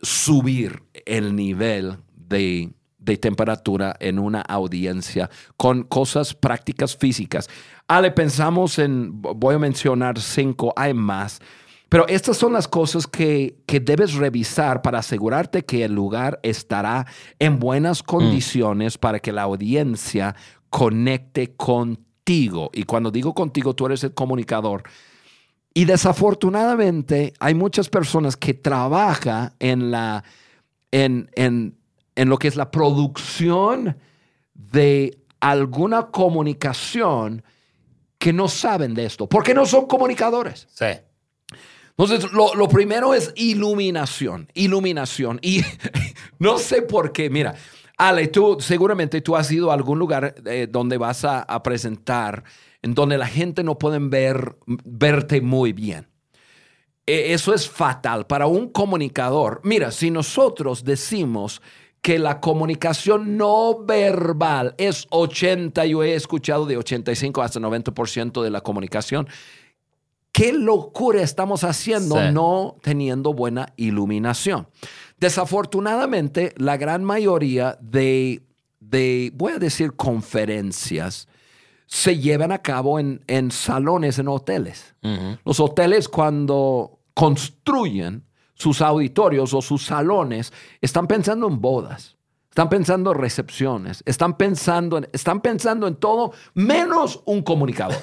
subir 0.00 0.82
el 1.04 1.36
nivel 1.36 1.98
de, 2.14 2.70
de 3.12 3.18
temperatura 3.18 3.96
en 4.00 4.18
una 4.18 4.40
audiencia 4.42 5.30
con 5.56 5.84
cosas 5.84 6.34
prácticas 6.34 6.96
físicas. 6.96 7.48
Ale, 7.86 8.10
pensamos 8.10 8.78
en, 8.78 9.20
voy 9.20 9.54
a 9.54 9.58
mencionar 9.58 10.20
cinco, 10.20 10.72
hay 10.76 10.94
más, 10.94 11.40
pero 11.88 12.06
estas 12.06 12.36
son 12.36 12.52
las 12.52 12.68
cosas 12.68 13.06
que, 13.06 13.56
que 13.66 13.80
debes 13.80 14.14
revisar 14.14 14.82
para 14.82 14.98
asegurarte 14.98 15.64
que 15.64 15.84
el 15.84 15.94
lugar 15.94 16.38
estará 16.42 17.06
en 17.38 17.58
buenas 17.58 18.02
mm. 18.02 18.06
condiciones 18.06 18.98
para 18.98 19.20
que 19.20 19.32
la 19.32 19.42
audiencia 19.42 20.36
conecte 20.68 21.54
contigo. 21.56 22.70
Y 22.74 22.82
cuando 22.82 23.10
digo 23.10 23.34
contigo, 23.34 23.74
tú 23.74 23.86
eres 23.86 24.04
el 24.04 24.12
comunicador. 24.12 24.82
Y 25.72 25.84
desafortunadamente 25.86 27.32
hay 27.38 27.54
muchas 27.54 27.88
personas 27.88 28.36
que 28.36 28.52
trabajan 28.52 29.54
en 29.58 29.90
la 29.90 30.24
en, 30.90 31.30
en, 31.34 31.77
en 32.18 32.28
lo 32.28 32.36
que 32.38 32.48
es 32.48 32.56
la 32.56 32.70
producción 32.70 33.96
de 34.54 35.18
alguna 35.40 36.08
comunicación 36.08 37.44
que 38.18 38.32
no 38.32 38.48
saben 38.48 38.92
de 38.94 39.06
esto, 39.06 39.28
porque 39.28 39.54
no 39.54 39.64
son 39.64 39.86
comunicadores. 39.86 40.66
Sí. 40.70 40.86
Entonces, 41.90 42.30
lo, 42.32 42.54
lo 42.54 42.68
primero 42.68 43.14
es 43.14 43.32
iluminación, 43.36 44.48
iluminación. 44.54 45.38
Y 45.42 45.62
no 46.40 46.58
sé 46.58 46.82
por 46.82 47.12
qué, 47.12 47.30
mira, 47.30 47.54
Ale, 47.96 48.26
tú 48.28 48.56
seguramente 48.60 49.20
tú 49.20 49.36
has 49.36 49.50
ido 49.52 49.70
a 49.70 49.74
algún 49.74 50.00
lugar 50.00 50.34
eh, 50.44 50.66
donde 50.68 50.98
vas 50.98 51.24
a, 51.24 51.42
a 51.42 51.62
presentar, 51.62 52.42
en 52.82 52.94
donde 52.94 53.16
la 53.16 53.26
gente 53.28 53.62
no 53.62 53.78
puede 53.78 54.00
ver, 54.00 54.56
verte 54.66 55.40
muy 55.40 55.72
bien. 55.72 56.08
E- 57.06 57.32
Eso 57.32 57.54
es 57.54 57.68
fatal 57.68 58.26
para 58.26 58.48
un 58.48 58.70
comunicador. 58.70 59.60
Mira, 59.62 59.92
si 59.92 60.10
nosotros 60.10 60.82
decimos 60.82 61.62
que 62.02 62.18
la 62.18 62.40
comunicación 62.40 63.36
no 63.36 63.84
verbal 63.84 64.74
es 64.78 65.06
80, 65.10 65.84
yo 65.86 66.02
he 66.02 66.14
escuchado 66.14 66.64
de 66.66 66.76
85 66.76 67.42
hasta 67.42 67.60
90% 67.60 68.42
de 68.42 68.50
la 68.50 68.60
comunicación, 68.60 69.28
¿qué 70.32 70.52
locura 70.52 71.22
estamos 71.22 71.64
haciendo 71.64 72.14
Sí. 72.16 72.32
no 72.32 72.76
teniendo 72.82 73.32
buena 73.32 73.72
iluminación? 73.76 74.68
Desafortunadamente, 75.18 76.54
la 76.56 76.76
gran 76.76 77.02
mayoría 77.02 77.76
de, 77.80 78.42
de 78.78 79.32
voy 79.34 79.54
a 79.54 79.58
decir, 79.58 79.94
conferencias 79.94 81.26
se 81.86 82.18
llevan 82.18 82.52
a 82.52 82.58
cabo 82.58 83.00
en, 83.00 83.24
en 83.26 83.50
salones, 83.50 84.18
en 84.18 84.28
hoteles. 84.28 84.94
Los 85.44 85.58
hoteles 85.58 86.08
cuando 86.08 87.00
construyen 87.14 88.24
sus 88.58 88.82
auditorios 88.82 89.54
o 89.54 89.62
sus 89.62 89.86
salones, 89.86 90.52
están 90.80 91.06
pensando 91.06 91.46
en 91.46 91.60
bodas, 91.60 92.16
están 92.50 92.68
pensando 92.68 93.12
en 93.12 93.18
recepciones, 93.18 94.02
están 94.04 94.36
pensando 94.36 94.98
en, 94.98 95.08
están 95.12 95.40
pensando 95.40 95.86
en 95.86 95.94
todo 95.94 96.32
menos 96.54 97.22
un 97.24 97.42
comunicador. 97.42 97.96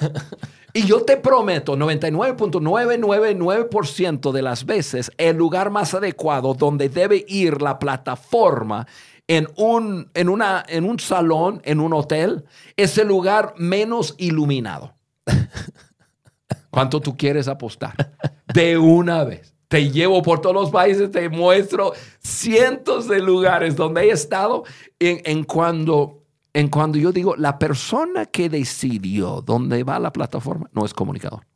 Y 0.72 0.84
yo 0.84 1.04
te 1.06 1.16
prometo, 1.16 1.74
99.999% 1.74 4.30
de 4.30 4.42
las 4.42 4.66
veces, 4.66 5.10
el 5.16 5.34
lugar 5.34 5.70
más 5.70 5.94
adecuado 5.94 6.52
donde 6.52 6.90
debe 6.90 7.24
ir 7.28 7.62
la 7.62 7.78
plataforma 7.78 8.86
en 9.26 9.48
un, 9.56 10.10
en 10.12 10.28
una, 10.28 10.62
en 10.68 10.84
un 10.84 10.98
salón, 10.98 11.62
en 11.64 11.80
un 11.80 11.94
hotel, 11.94 12.44
es 12.76 12.98
el 12.98 13.08
lugar 13.08 13.54
menos 13.56 14.14
iluminado. 14.18 14.92
¿Cuánto 16.70 17.00
tú 17.00 17.16
quieres 17.16 17.48
apostar? 17.48 17.94
De 18.52 18.76
una 18.76 19.24
vez. 19.24 19.55
Te 19.68 19.90
llevo 19.90 20.22
por 20.22 20.40
todos 20.40 20.54
los 20.54 20.70
países, 20.70 21.10
te 21.10 21.28
muestro 21.28 21.92
cientos 22.20 23.08
de 23.08 23.20
lugares 23.20 23.74
donde 23.74 24.02
he 24.02 24.10
estado 24.10 24.64
en, 24.98 25.20
en 25.24 25.44
cuando, 25.44 26.22
en 26.52 26.68
cuando 26.68 26.98
yo 26.98 27.10
digo, 27.10 27.34
la 27.36 27.58
persona 27.58 28.26
que 28.26 28.48
decidió 28.48 29.42
dónde 29.42 29.82
va 29.82 29.98
la 29.98 30.12
plataforma 30.12 30.70
no 30.72 30.84
es 30.84 30.94
comunicador. 30.94 31.46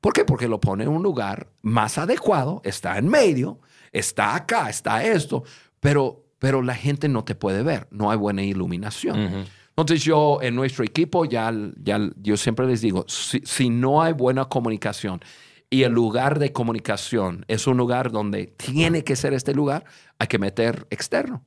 ¿Por 0.00 0.12
qué? 0.12 0.24
Porque 0.24 0.48
lo 0.48 0.60
pone 0.60 0.84
en 0.84 0.90
un 0.90 1.02
lugar 1.02 1.48
más 1.62 1.98
adecuado, 1.98 2.60
está 2.64 2.98
en 2.98 3.08
medio, 3.08 3.58
está 3.92 4.34
acá, 4.34 4.70
está 4.70 5.04
esto, 5.04 5.44
pero, 5.80 6.24
pero 6.38 6.62
la 6.62 6.74
gente 6.74 7.08
no 7.08 7.24
te 7.24 7.34
puede 7.34 7.62
ver, 7.62 7.88
no 7.90 8.10
hay 8.10 8.18
buena 8.18 8.42
iluminación. 8.42 9.46
Entonces 9.70 10.02
yo 10.02 10.38
en 10.42 10.54
nuestro 10.54 10.84
equipo 10.84 11.24
ya, 11.24 11.52
ya 11.82 12.00
yo 12.20 12.36
siempre 12.36 12.66
les 12.66 12.80
digo, 12.80 13.04
si, 13.08 13.40
si 13.44 13.70
no 13.70 14.02
hay 14.02 14.12
buena 14.12 14.44
comunicación 14.46 15.20
y 15.70 15.82
el 15.82 15.92
lugar 15.92 16.38
de 16.38 16.52
comunicación 16.52 17.44
es 17.48 17.66
un 17.66 17.76
lugar 17.76 18.10
donde 18.10 18.46
tiene 18.46 19.04
que 19.04 19.16
ser 19.16 19.34
este 19.34 19.54
lugar, 19.54 19.84
hay 20.18 20.26
que 20.26 20.38
meter 20.38 20.86
externo. 20.90 21.44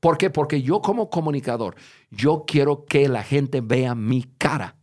¿Por 0.00 0.16
qué? 0.16 0.30
Porque 0.30 0.62
yo 0.62 0.80
como 0.80 1.10
comunicador, 1.10 1.76
yo 2.10 2.44
quiero 2.46 2.86
que 2.86 3.08
la 3.08 3.22
gente 3.22 3.60
vea 3.60 3.94
mi 3.94 4.24
cara 4.38 4.76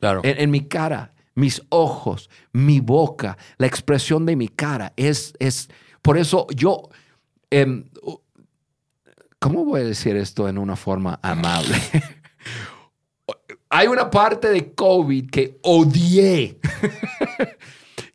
Claro. 0.00 0.20
en, 0.24 0.40
en 0.40 0.50
mi 0.50 0.66
cara, 0.66 1.14
mis 1.36 1.62
ojos, 1.68 2.28
mi 2.52 2.80
boca, 2.80 3.38
la 3.56 3.68
expresión 3.68 4.26
de 4.26 4.34
mi 4.34 4.48
cara. 4.48 4.92
Es, 4.96 5.32
es 5.38 5.68
por 6.02 6.18
eso 6.18 6.48
yo, 6.56 6.88
em, 7.50 7.84
¿cómo 9.38 9.64
voy 9.64 9.82
a 9.82 9.84
decir 9.84 10.16
esto 10.16 10.48
en 10.48 10.58
una 10.58 10.74
forma 10.74 11.20
amable? 11.22 11.76
Hay 13.70 13.86
una 13.86 14.10
parte 14.10 14.48
de 14.48 14.74
COVID 14.74 15.30
que 15.30 15.58
odié, 15.62 16.58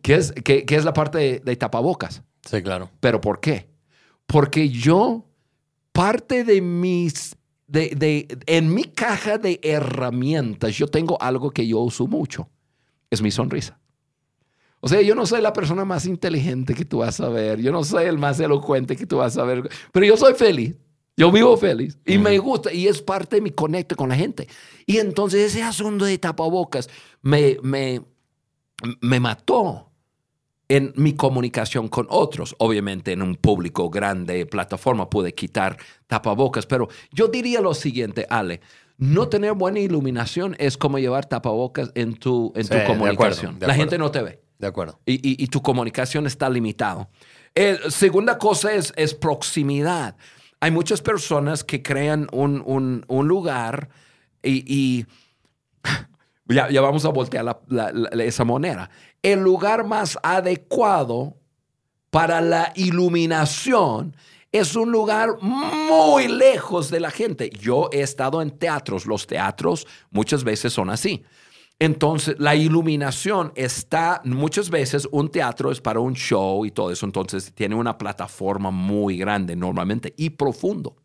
que, 0.08 0.16
es, 0.16 0.32
que, 0.32 0.64
que 0.66 0.76
es 0.78 0.86
la 0.86 0.94
parte 0.94 1.18
de, 1.18 1.40
de 1.42 1.56
tapabocas. 1.58 2.24
Sí, 2.50 2.62
claro. 2.64 2.90
¿Pero 3.02 3.20
por 3.20 3.42
qué? 3.42 3.68
Porque 4.26 4.70
yo, 4.70 5.26
parte 5.92 6.46
de 6.46 6.62
mis, 6.62 7.36
de, 7.68 7.90
de- 7.90 8.38
en 8.46 8.74
mi 8.74 8.86
caja 8.86 9.38
de 9.38 9.60
herramientas, 9.62 10.76
yo 10.78 10.88
tengo 10.88 11.22
algo 11.22 11.52
que 11.52 11.68
yo 11.68 11.80
uso 11.80 12.08
mucho, 12.08 12.50
es 13.10 13.22
mi 13.22 13.32
sonrisa. 13.32 13.78
O 14.80 14.88
sea, 14.88 15.02
yo 15.02 15.14
no 15.14 15.26
soy 15.26 15.42
la 15.42 15.52
persona 15.52 15.84
más 15.84 16.06
inteligente 16.06 16.74
que 16.74 16.86
tú 16.86 17.00
vas 17.00 17.20
a 17.20 17.28
ver, 17.28 17.60
yo 17.60 17.74
no 17.74 17.84
soy 17.84 18.06
el 18.06 18.18
más 18.18 18.40
elocuente 18.40 18.96
que 18.96 19.06
tú 19.06 19.18
vas 19.18 19.38
a 19.38 19.44
ver, 19.44 19.70
pero 19.92 20.06
yo 20.06 20.16
soy 20.16 20.36
feliz. 20.36 20.78
Yo 21.20 21.32
vivo 21.32 21.58
feliz 21.58 21.98
y 22.06 22.18
me 22.20 22.38
gusta 22.38 22.72
y 22.72 22.88
es 22.88 23.02
parte 23.02 23.38
de 23.38 23.42
mi 23.42 23.50
conecto 23.50 23.96
con 23.98 24.08
la 24.10 24.16
gente. 24.16 24.48
Y 24.86 25.00
entonces 25.00 25.42
ese 25.52 25.64
asunto 25.64 26.06
de 26.06 26.18
tapabocas 26.20 26.88
me, 27.24 27.58
me, 27.64 28.04
me 29.02 29.20
mató 29.20 29.87
en 30.70 30.94
mi 30.96 31.14
comunicación 31.16 31.88
con 31.88 32.08
otros. 32.10 32.56
Obviamente 32.60 33.12
en 33.14 33.22
un 33.22 33.36
público 33.36 33.90
grande, 33.90 34.46
plataforma, 34.46 35.10
pude 35.10 35.34
quitar 35.34 35.78
tapabocas, 36.08 36.66
pero 36.66 36.88
yo 37.12 37.28
diría 37.28 37.62
lo 37.62 37.74
siguiente, 37.74 38.26
Ale. 38.30 38.62
No 38.98 39.28
tener 39.30 39.54
buena 39.54 39.80
iluminación 39.80 40.56
es 40.60 40.76
como 40.78 40.98
llevar 41.00 41.26
tapabocas 41.26 41.92
en 41.96 42.16
tu, 42.16 42.52
en 42.56 42.64
Sí, 42.64 42.70
tu 42.70 42.76
de 42.76 42.82
acuerdo, 42.82 43.00
comunicación. 43.02 43.58
La 43.62 43.76
gente 43.76 43.98
no 44.00 44.10
te 44.12 44.24
ve 44.24 44.42
De 44.58 44.66
acuerdo. 44.68 45.00
y, 45.06 45.14
y- 45.16 45.42
y 45.44 45.48
tu 45.48 45.62
comunicación 45.62 46.26
está 46.26 46.50
limitado. 46.50 47.08
Eh, 47.54 47.78
segunda 47.90 48.38
cosa 48.40 48.74
es, 48.74 48.94
es 48.96 49.14
proximidad. 49.14 50.16
Hay 50.60 50.72
muchas 50.72 51.02
personas 51.02 51.64
que 51.64 51.84
crean 51.84 52.28
un, 52.32 52.64
un- 52.66 53.06
un 53.08 53.28
lugar 53.28 53.90
y, 54.42 54.64
y 54.66 55.06
ya, 56.48 56.70
ya 56.70 56.82
vamos 56.82 57.06
a 57.06 57.10
voltear 57.10 57.46
la- 57.46 57.60
la- 57.68 57.92
la- 57.92 58.24
esa 58.24 58.44
moneda. 58.46 58.90
El 59.22 59.40
lugar 59.40 59.86
más 59.86 60.18
adecuado 60.24 61.36
para 62.10 62.42
la 62.42 62.72
iluminación 62.76 64.16
es 64.52 64.76
un 64.76 64.92
lugar 64.92 65.42
muy 65.42 66.28
lejos 66.28 66.90
de 66.90 67.00
la 67.00 67.12
gente. 67.12 67.50
Yo 67.50 67.90
he 67.92 68.02
estado 68.02 68.42
en 68.42 68.52
teatros. 68.52 69.06
Los 69.06 69.28
teatros 69.28 69.86
muchas 70.10 70.44
veces 70.44 70.74
son 70.74 70.90
así. 70.90 71.24
Entonces, 71.80 72.36
la 72.40 72.56
iluminación 72.56 73.52
está, 73.56 74.22
muchas 74.24 74.72
veces 74.72 75.08
un 75.12 75.30
teatro 75.30 75.72
es 75.72 75.80
para 75.80 76.00
un 76.00 76.16
show 76.16 76.66
y 76.66 76.72
todo 76.72 76.90
eso, 76.90 77.06
entonces 77.06 77.54
tiene 77.54 77.76
una 77.76 78.00
plataforma 78.00 78.72
muy 78.72 79.16
grande 79.16 79.56
normalmente 79.56 80.14
y 80.18 80.32
profundo. 80.32 80.96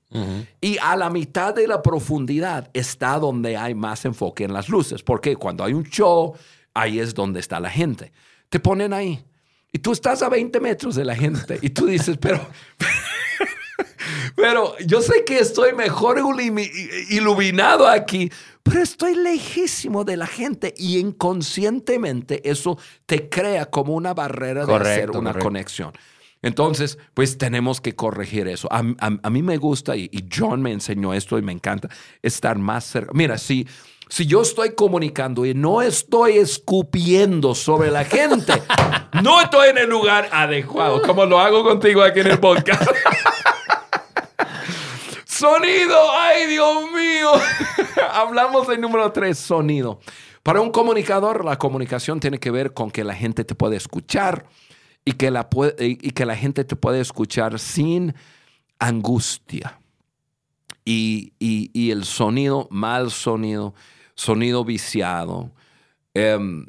Y 0.60 0.76
a 0.82 0.94
la 0.94 1.08
mitad 1.08 1.54
de 1.54 1.66
la 1.66 1.80
profundidad 1.80 2.68
está 2.74 3.18
donde 3.18 3.56
hay 3.56 3.74
más 3.74 4.04
enfoque 4.04 4.44
en 4.44 4.52
las 4.52 4.68
luces, 4.68 5.02
porque 5.02 5.36
cuando 5.36 5.64
hay 5.64 5.72
un 5.72 5.84
show, 5.84 6.34
ahí 6.74 6.98
es 7.00 7.14
donde 7.14 7.40
está 7.40 7.60
la 7.60 7.70
gente. 7.70 8.12
Te 8.48 8.60
ponen 8.60 8.92
ahí. 8.92 9.24
Y 9.72 9.78
tú 9.78 9.92
estás 9.92 10.22
a 10.22 10.28
20 10.28 10.60
metros 10.60 10.94
de 10.94 11.04
la 11.04 11.16
gente 11.16 11.58
y 11.62 11.70
tú 11.70 11.86
dices, 11.86 12.18
pero, 12.20 12.46
pero 14.36 14.76
yo 14.86 15.00
sé 15.00 15.24
que 15.24 15.38
estoy 15.38 15.72
mejor 15.74 16.18
ilumi- 16.18 16.70
iluminado 17.10 17.86
aquí, 17.88 18.30
pero 18.62 18.80
estoy 18.82 19.14
lejísimo 19.14 20.04
de 20.04 20.16
la 20.16 20.26
gente 20.26 20.74
y 20.76 20.98
inconscientemente 20.98 22.48
eso 22.48 22.78
te 23.06 23.28
crea 23.28 23.66
como 23.66 23.94
una 23.94 24.14
barrera 24.14 24.66
de 24.66 24.74
hacer 24.74 24.82
Correcto, 25.06 25.18
una 25.18 25.30
correcto. 25.30 25.46
conexión. 25.48 25.92
Entonces, 26.42 26.98
pues 27.14 27.38
tenemos 27.38 27.80
que 27.80 27.94
corregir 27.94 28.48
eso. 28.48 28.68
A, 28.72 28.78
a- 28.98 29.18
a 29.22 29.30
mí 29.30 29.42
me 29.42 29.56
gusta 29.58 29.96
y, 29.96 30.08
y 30.12 30.24
John 30.34 30.60
me 30.60 30.72
enseñó 30.72 31.14
esto 31.14 31.38
y 31.38 31.42
me 31.42 31.52
encanta 31.52 31.88
estar 32.20 32.58
más 32.58 32.84
cerca. 32.84 33.12
Mira, 33.14 33.38
si, 33.38 33.66
si 34.08 34.26
yo 34.26 34.42
estoy 34.42 34.74
comunicando 34.74 35.46
y 35.46 35.54
no 35.54 35.80
estoy 35.82 36.38
escupiendo 36.38 37.54
sobre 37.54 37.90
la 37.90 38.04
gente, 38.04 38.52
no 39.22 39.40
estoy 39.40 39.68
en 39.70 39.78
el 39.78 39.88
lugar 39.88 40.28
adecuado, 40.32 41.00
como 41.02 41.24
lo 41.26 41.38
hago 41.38 41.62
contigo 41.62 42.02
aquí 42.02 42.20
en 42.20 42.26
el 42.32 42.38
podcast. 42.40 42.82
Sonido, 45.26 45.96
ay 46.12 46.46
Dios 46.46 46.90
mío. 46.92 47.30
Hablamos 48.12 48.68
del 48.68 48.80
número 48.80 49.10
tres, 49.12 49.38
sonido. 49.38 50.00
Para 50.42 50.60
un 50.60 50.70
comunicador, 50.70 51.44
la 51.44 51.58
comunicación 51.58 52.20
tiene 52.20 52.38
que 52.38 52.50
ver 52.50 52.72
con 52.74 52.90
que 52.90 53.04
la 53.04 53.14
gente 53.14 53.44
te 53.44 53.54
puede 53.54 53.76
escuchar 53.76 54.44
y 55.04 55.12
que 55.12 55.30
la, 55.30 55.48
y 55.78 56.10
que 56.12 56.26
la 56.26 56.36
gente 56.36 56.64
te 56.64 56.76
puede 56.76 57.00
escuchar 57.00 57.58
sin 57.58 58.14
angustia. 58.78 59.78
Y, 60.84 61.32
y- 61.38 61.70
y 61.72 61.90
el 61.92 62.04
sonido, 62.04 62.68
mal 62.70 63.10
sonido, 63.10 63.74
sonido 64.14 64.64
viciado. 64.64 65.52
em, 66.14 66.66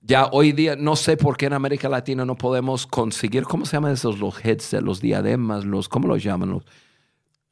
Ya 0.00 0.26
hoy 0.32 0.52
día, 0.52 0.74
no 0.74 0.96
sé 0.96 1.18
por 1.18 1.36
qué 1.36 1.46
en 1.46 1.52
América 1.52 1.86
Latina 1.90 2.24
no 2.24 2.34
podemos 2.34 2.86
conseguir, 2.86 3.42
¿cómo 3.44 3.66
se 3.66 3.72
llaman 3.76 3.92
esos? 3.92 4.18
Los 4.18 4.42
headsets, 4.42 4.82
los 4.82 5.00
diademas, 5.02 5.66
los, 5.66 5.86
¿cómo 5.88 6.08
los 6.08 6.22
llaman? 6.22 6.48
Los 6.50 6.62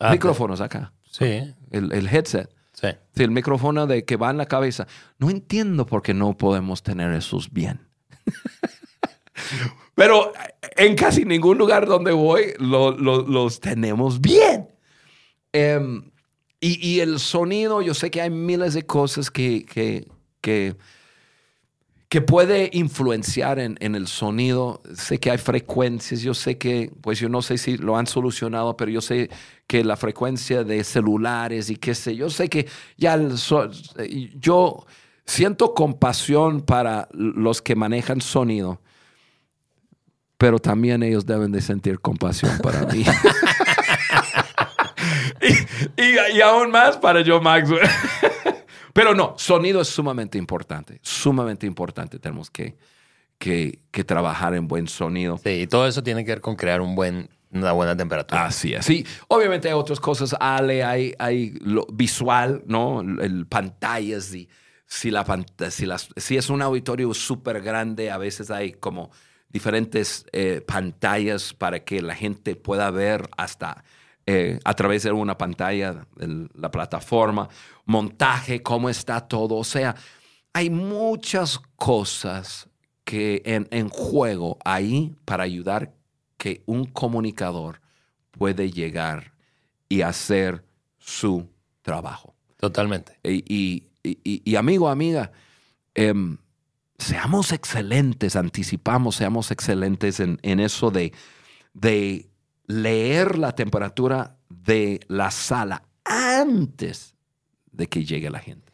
Ah, 0.01 0.11
micrófonos 0.13 0.61
acá. 0.63 0.93
Sí, 1.11 1.55
El, 1.71 1.93
el 1.93 2.07
headset. 2.09 2.49
sí. 2.73 2.89
Sí, 3.15 3.23
el 3.25 3.31
micrófono 3.31 3.87
de 3.87 4.05
que 4.07 4.17
va 4.17 4.31
en 4.31 4.39
la 4.39 4.47
cabeza. 4.47 4.87
No 5.19 5.29
entiendo 5.29 5.85
por 5.87 6.01
qué 6.03 6.15
no 6.15 6.35
podemos 6.37 6.83
tener 6.83 7.13
esos 7.13 7.53
bien. 7.53 7.81
Pero 9.95 10.33
en 10.77 10.95
casi 10.95 11.25
ningún 11.25 11.59
lugar 11.59 11.87
donde 11.87 12.13
voy 12.13 12.53
lo- 12.59 12.93
lo- 12.93 13.23
los 13.23 13.61
tenemos 13.61 14.21
bien. 14.21 14.69
Em, 15.53 16.11
y, 16.61 16.87
y 16.87 17.01
el 17.01 17.19
sonido, 17.19 17.81
yo 17.83 17.95
sé 17.95 18.11
que 18.11 18.21
hay 18.21 18.31
miles 18.31 18.75
de 18.75 18.85
cosas 18.85 19.31
que, 19.31 19.65
que, 19.65 20.07
que, 20.41 20.77
que 22.09 22.21
puede 22.21 22.71
influenciar 22.73 23.59
en, 23.59 23.77
en 23.81 23.95
el 23.95 24.07
sonido. 24.07 24.81
Sé 24.95 25.19
que 25.19 25.31
hay 25.31 25.39
frecuencias, 25.39 26.21
yo 26.21 26.35
sé 26.35 26.57
que, 26.59 26.93
pues 27.01 27.19
yo 27.19 27.29
no 27.29 27.43
sé 27.43 27.59
si 27.59 27.77
lo 27.77 27.97
han 27.97 28.07
solucionado, 28.07 28.77
pero 28.77 28.91
yo 28.91 29.01
sé 29.01 29.29
que 29.67 29.83
la 29.83 29.97
frecuencia 29.97 30.63
de 30.63 30.85
celulares 30.85 31.69
y 31.71 31.77
qué 31.77 31.95
sé, 31.95 32.15
yo 32.17 32.31
sé 32.31 32.49
que 32.49 32.69
ya 32.97 33.15
el 33.15 33.37
so- 33.39 33.71
yo 34.39 34.87
siento 35.25 35.75
compasión 35.75 36.61
para 36.61 37.09
los 37.13 37.61
que 37.61 37.75
manejan 37.75 38.21
sonido, 38.21 38.81
pero 40.39 40.59
también 40.59 41.03
ellos 41.03 41.25
deben 41.27 41.53
de 41.53 41.61
sentir 41.61 42.01
compasión 42.01 42.59
para 42.59 42.87
mí. 42.87 43.05
y, 45.43 45.53
y- 46.03 46.37
y 46.37 46.41
aún 46.41 46.71
más 46.71 46.97
para 46.97 47.25
Joe 47.25 47.41
Maxwell. 47.41 47.81
Pero 48.93 49.15
no, 49.15 49.35
sonido 49.37 49.83
es 49.83 49.89
sumamente 49.89 50.39
importante, 50.39 50.99
sumamente 51.03 51.67
importante. 51.67 52.19
Tenemos 52.19 52.51
que, 52.51 52.77
que, 53.39 53.81
que 53.91 54.05
trabajar 54.05 54.55
en 54.55 54.67
buen 54.69 54.89
sonido. 54.89 55.37
Sí, 55.37 55.51
y 55.51 55.67
todo 55.67 55.87
eso 55.87 56.03
tiene 56.03 56.25
que 56.25 56.31
ver 56.33 56.41
con 56.41 56.57
crear 56.57 56.81
un 56.81 56.95
buen, 56.95 57.29
una 57.53 57.73
buena 57.73 57.95
temperatura. 57.95 58.47
Así 58.47 58.73
es. 58.73 58.87
Sí, 58.87 59.05
obviamente 59.29 59.69
hay 59.69 59.75
otras 59.75 60.01
cosas, 60.01 60.35
Ale, 60.41 60.83
hay, 60.83 61.15
hay 61.19 61.51
lo 61.61 61.87
visual, 61.93 62.63
¿no? 62.67 63.03
El, 63.03 63.47
pantallas 63.47 64.33
y 64.35 64.49
si, 64.87 65.11
la, 65.11 65.27
si, 65.69 65.85
las, 65.85 66.09
si 66.17 66.39
es 66.39 66.49
un 66.49 66.63
auditorio 66.63 67.13
súper 67.13 67.61
grande, 67.61 68.11
a 68.11 68.17
veces 68.17 68.51
hay 68.51 68.73
como 68.73 69.11
diferentes 69.49 70.27
eh, 70.33 70.61
pantallas 70.67 71.55
para 71.55 71.85
que 71.85 72.03
la 72.03 72.15
gente 72.15 72.57
pueda 72.57 72.91
ver 72.91 73.29
hasta 73.37 73.85
eh, 74.27 74.59
a 74.65 74.75
través 74.75 75.05
de 75.05 75.13
una 75.13 75.39
pantalla 75.39 76.07
el- 76.19 76.51
la 76.55 76.71
plataforma, 76.71 77.49
montaje, 77.85 78.63
cómo 78.63 78.89
está 78.91 79.21
todo. 79.21 79.55
O 79.55 79.65
sea, 79.65 79.95
hay 80.53 80.69
muchas 80.71 81.61
cosas 81.77 82.69
que 83.05 83.41
en, 83.45 83.69
en 83.71 83.89
juego 83.89 84.59
ahí 84.65 85.15
para 85.25 85.45
ayudar 85.45 85.95
que 86.37 86.63
un 86.67 86.87
comunicador 86.87 87.81
puede 88.33 88.71
llegar 88.73 89.33
y 89.89 90.03
hacer 90.03 90.65
su 90.99 91.49
trabajo. 91.83 92.35
Totalmente. 92.59 93.19
Y, 93.23 93.45
y- 93.47 93.85
y- 94.03 94.43
y, 94.45 94.57
amigo, 94.57 94.89
amiga, 94.89 95.31
em, 95.95 96.37
seamos 96.99 97.53
excelentes, 97.53 98.37
anticipamos, 98.37 99.17
seamos 99.17 99.51
excelentes 99.51 100.21
en, 100.21 100.39
en 100.43 100.61
eso 100.61 100.91
de, 100.91 101.13
de 101.75 102.29
leer 102.67 103.39
la 103.39 103.53
temperatura 103.55 104.37
de 104.49 105.01
la 105.09 105.31
sala 105.31 105.83
antes 106.05 107.15
de 107.73 107.89
que 107.89 108.05
llegue 108.05 108.31
la 108.31 108.39
gente. 108.39 108.73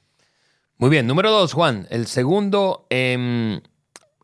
Muy 0.78 0.90
bien, 0.90 1.06
número 1.06 1.30
dos, 1.30 1.52
Juan. 1.52 1.86
El 1.90 2.06
segundo 2.06 2.86
em, 2.90 3.54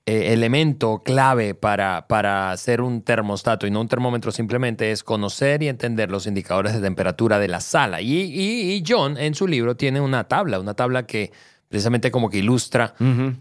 eh, 0.07 0.33
elemento 0.33 1.03
clave 1.05 1.55
para, 1.55 2.07
para 2.09 2.51
hacer 2.51 2.81
un 2.81 3.03
termostato 3.03 3.67
y 3.67 3.71
no 3.71 3.81
un 3.81 3.89
termómetro 3.89 4.33
simplemente 4.33 4.91
es 4.91 5.05
conocer 5.05 5.63
y 5.63 5.69
entender 5.69 6.11
los 6.11 6.27
indicadores 6.27 6.73
de 6.75 6.81
temperatura 6.81 7.39
de 7.39 7.49
la 7.49 7.61
sala. 7.61 8.01
Y- 8.01 8.33
y 8.33 8.83
John 8.87 9.17
en 9.19 9.35
su 9.35 9.47
libro 9.47 9.77
tiene 9.77 10.01
una 10.01 10.25
tabla, 10.25 10.59
una 10.59 10.75
tabla 10.75 11.07
que 11.07 11.33
precisamente 11.69 12.11
como 12.11 12.31
que 12.31 12.39
ilustra 12.39 12.95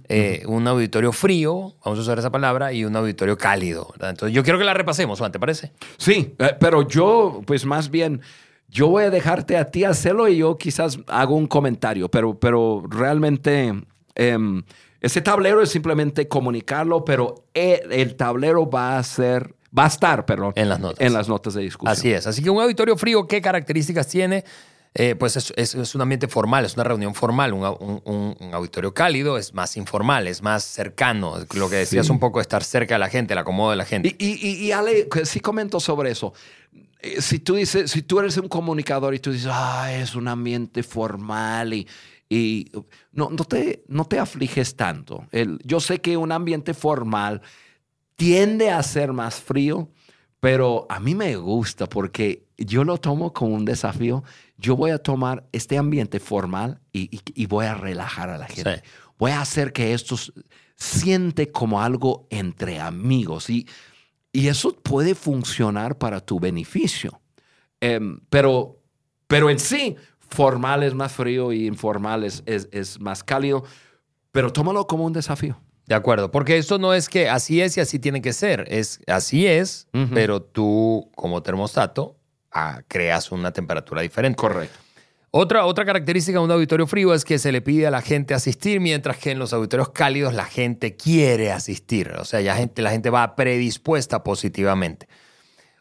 eh, 0.10 0.44
un 0.48 0.68
auditorio 0.68 1.12
frío, 1.14 1.76
vamos 1.84 2.00
a 2.00 2.02
usar 2.02 2.20
esa 2.20 2.30
palabra, 2.30 2.74
y 2.74 2.84
un 2.84 2.96
auditorio 2.96 3.38
cálido. 3.38 3.88
¿verdad? 3.94 4.10
Entonces 4.12 4.36
yo 4.36 4.44
quiero 4.44 4.60
que 4.60 4.66
la 4.66 4.74
repasemos, 4.74 5.20
Juan, 5.20 5.32
¿te 5.32 5.40
parece? 5.40 5.72
Sí, 5.98 6.36
eh, 6.38 6.56
pero 6.60 6.88
yo, 6.88 7.42
pues 7.46 7.66
más 7.66 7.90
bien, 7.90 8.22
yo 8.70 8.90
voy 8.90 9.06
a 9.06 9.10
dejarte 9.10 9.56
a 9.56 9.66
ti 9.66 9.86
hacerlo 9.86 10.28
y 10.28 10.38
yo 10.38 10.58
quizás 10.58 11.00
hago 11.08 11.36
un 11.36 11.48
comentario, 11.48 12.10
pero, 12.10 12.38
pero 12.38 12.84
realmente 12.90 13.74
em, 14.16 14.64
ese 15.00 15.22
tablero 15.22 15.62
es 15.62 15.70
simplemente 15.70 16.28
comunicarlo, 16.28 17.06
pero 17.06 17.46
el, 17.54 17.92
el 17.94 18.16
tablero 18.16 18.70
va 18.70 18.98
a 18.98 19.04
ser, 19.04 19.56
va 19.78 19.86
a 19.86 19.88
estar, 19.88 20.26
perdón, 20.26 20.52
En 20.58 20.68
las 20.68 20.82
notas. 20.82 21.00
en 21.00 21.14
las 21.14 21.30
notas 21.30 21.54
de 21.54 21.62
discusión. 21.62 21.94
Así 21.94 22.12
es. 22.12 22.28
Así 22.28 22.44
que 22.44 22.50
un 22.50 22.62
auditorio 22.62 22.98
frío, 22.98 23.26
¿qué 23.26 23.42
características 23.42 24.08
tiene? 24.08 24.44
Eh, 25.00 25.14
pues 25.16 25.36
es, 25.38 25.54
es- 25.58 25.76
es 25.76 25.94
un 25.94 26.02
ambiente 26.02 26.28
formal, 26.28 26.66
es 26.66 26.74
una 26.74 26.84
reunión 26.84 27.14
formal. 27.14 27.54
Un, 27.54 27.62
au- 27.64 27.78
un- 27.80 28.02
un- 28.06 28.36
un 28.40 28.54
auditorio 28.56 28.96
cálido 28.96 29.38
es 29.38 29.54
más 29.54 29.78
informal, 29.78 30.28
es 30.28 30.42
más 30.42 30.64
cercano. 30.64 31.36
Lo 31.54 31.70
que 31.70 31.76
decías 31.76 32.08
Sí. 32.08 32.12
un 32.12 32.20
poco, 32.20 32.42
estar 32.42 32.64
cerca 32.64 32.96
de 32.96 33.00
la 33.00 33.10
gente, 33.10 33.34
el 33.34 33.38
acomodo 33.40 33.70
de 33.70 33.76
la 33.76 33.86
gente. 33.86 34.16
Y, 34.18 34.26
y, 34.26 34.48
y- 34.50 34.66
y 34.66 34.72
Ale, 34.72 35.08
sí 35.26 35.40
comento 35.40 35.80
sobre 35.80 36.10
eso. 36.10 36.34
Eh, 37.00 37.22
Si 37.22 37.38
tú 37.38 37.54
dices, 37.56 37.92
si 37.92 38.02
tú 38.02 38.20
eres 38.20 38.38
un 38.38 38.48
comunicador 38.48 39.14
y 39.14 39.20
tú 39.20 39.32
dices, 39.32 39.50
ah, 39.52 39.94
es 39.94 40.16
un 40.16 40.28
ambiente 40.28 40.82
formal 40.82 41.76
y, 41.76 41.88
y 42.28 42.72
no, 43.12 43.30
no, 43.30 43.44
te, 43.46 43.84
no 43.88 44.06
te 44.06 44.18
afliges 44.18 44.76
tanto. 44.76 45.28
El- 45.32 45.60
yo 45.64 45.80
sé 45.80 46.02
que 46.02 46.18
un 46.18 46.32
ambiente 46.32 46.74
formal 46.74 47.44
tiende 48.16 48.72
a 48.72 48.82
ser 48.82 49.14
más 49.14 49.36
frío, 49.36 49.90
pero 50.40 50.88
a 50.90 51.00
mí 51.00 51.14
me 51.14 51.36
gusta 51.36 51.88
porque 51.88 52.47
yo 52.58 52.84
lo 52.84 52.98
tomo 52.98 53.34
como 53.34 53.54
un 53.56 53.66
desafío. 53.66 54.24
Yo 54.58 54.76
voy 54.76 54.92
a 54.92 54.98
tomar 54.98 55.48
este 55.52 55.78
ambiente 55.78 56.20
formal 56.20 56.80
y, 56.92 57.16
y- 57.16 57.22
y 57.36 57.46
voy 57.46 57.66
a 57.66 57.76
relajar 57.76 58.30
a 58.30 58.38
la 58.38 58.48
gente. 58.48 58.78
Sí. 58.78 58.82
Voy 59.20 59.32
a 59.32 59.42
hacer 59.42 59.74
que 59.74 59.94
esto 59.94 60.16
siente 60.76 61.52
como 61.52 61.82
algo 61.82 62.28
entre 62.30 62.80
amigos 62.80 63.50
y, 63.50 63.68
y 64.32 64.48
eso 64.48 64.74
puede 64.74 65.16
funcionar 65.16 65.98
para 65.98 66.20
tu 66.20 66.40
beneficio. 66.40 67.20
Em, 67.82 68.20
pero, 68.30 68.82
pero 69.28 69.50
en 69.50 69.60
sí, 69.60 69.96
formal 70.20 70.84
es 70.84 70.94
más 70.94 71.12
frío 71.14 71.52
y 71.52 71.66
informal 71.68 72.24
es, 72.24 72.44
es, 72.46 72.68
es 72.72 73.00
más 73.00 73.24
cálido, 73.24 73.64
pero 74.32 74.52
tómalo 74.52 74.86
como 74.88 75.06
un 75.06 75.14
desafío. 75.14 75.60
De 75.88 75.96
acuerdo, 75.96 76.30
porque 76.32 76.58
esto 76.58 76.78
no 76.80 76.94
es 76.94 77.08
que 77.08 77.30
así 77.30 77.62
es 77.62 77.78
y 77.78 77.80
así 77.80 77.98
tiene 77.98 78.22
que 78.22 78.34
ser. 78.34 78.66
Es 78.68 79.00
así 79.08 79.48
es, 79.48 79.88
pero 80.14 80.42
tú 80.42 81.10
como 81.16 81.42
termostato 81.42 82.17
creas 82.88 83.32
una 83.32 83.52
temperatura 83.52 84.02
diferente. 84.02 84.38
Correcto. 84.38 84.80
Otra, 85.32 85.66
otra 85.66 85.86
característica 85.86 86.40
de 86.40 86.46
un 86.46 86.52
auditorio 86.52 86.88
frío 86.88 87.14
es 87.14 87.26
que 87.26 87.38
se 87.38 87.52
le 87.52 87.62
pide 87.62 87.86
a 87.86 87.92
la 87.92 88.02
gente 88.02 88.34
asistir, 88.34 88.80
mientras 88.80 89.18
que 89.18 89.32
en 89.32 89.40
los 89.40 89.54
auditorios 89.54 89.90
cálidos 89.90 90.34
la 90.34 90.46
gente 90.46 90.96
quiere 90.96 91.52
asistir. 91.52 92.14
O 92.18 92.26
sea, 92.26 92.42
ya 92.42 92.56
gente, 92.56 92.82
la 92.82 92.92
gente 92.92 93.10
va 93.10 93.36
predispuesta 93.36 94.24
positivamente. 94.24 95.08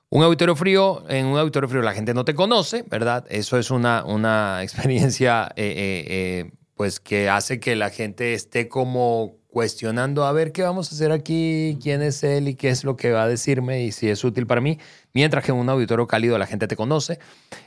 Un 0.09 0.23
auditorio 0.23 0.57
frío, 0.57 1.05
en 1.09 1.27
un 1.27 1.39
auditorio 1.39 1.69
frío 1.69 1.83
la 1.83 1.95
gente 1.95 2.13
no 2.13 2.25
te 2.25 2.35
conoce, 2.35 2.85
¿verdad? 2.89 3.25
Eso 3.29 3.59
es 3.59 3.71
una, 3.71 4.05
una 4.05 4.63
experiencia 4.63 5.53
eh, 5.57 5.65
eh, 5.65 6.05
eh, 6.09 6.51
pues 6.75 7.01
que 7.01 7.29
hace 7.29 7.59
que 7.59 7.77
la 7.77 7.91
gente 7.91 8.35
esté 8.35 8.69
como 8.69 9.37
cuestionando 9.57 10.27
a 10.27 10.33
ver 10.33 10.53
qué 10.53 10.63
vamos 10.63 10.93
a 10.93 10.95
hacer 10.95 11.13
aquí, 11.13 11.79
quién 11.83 12.03
es 12.03 12.23
él 12.25 12.47
y 12.49 12.57
qué 12.57 12.69
es 12.69 12.85
lo 12.85 12.95
que 12.95 13.11
va 13.13 13.23
a 13.23 13.27
decirme 13.27 13.85
y 13.85 13.91
si 13.91 14.07
es 14.11 14.23
útil 14.23 14.47
para 14.47 14.61
mí. 14.61 14.79
Mientras 15.15 15.43
que 15.43 15.51
en 15.51 15.57
un 15.57 15.67
auditorio 15.71 16.07
cálido 16.07 16.37
la 16.37 16.45
gente 16.47 16.69
te 16.69 16.77
conoce. 16.77 17.19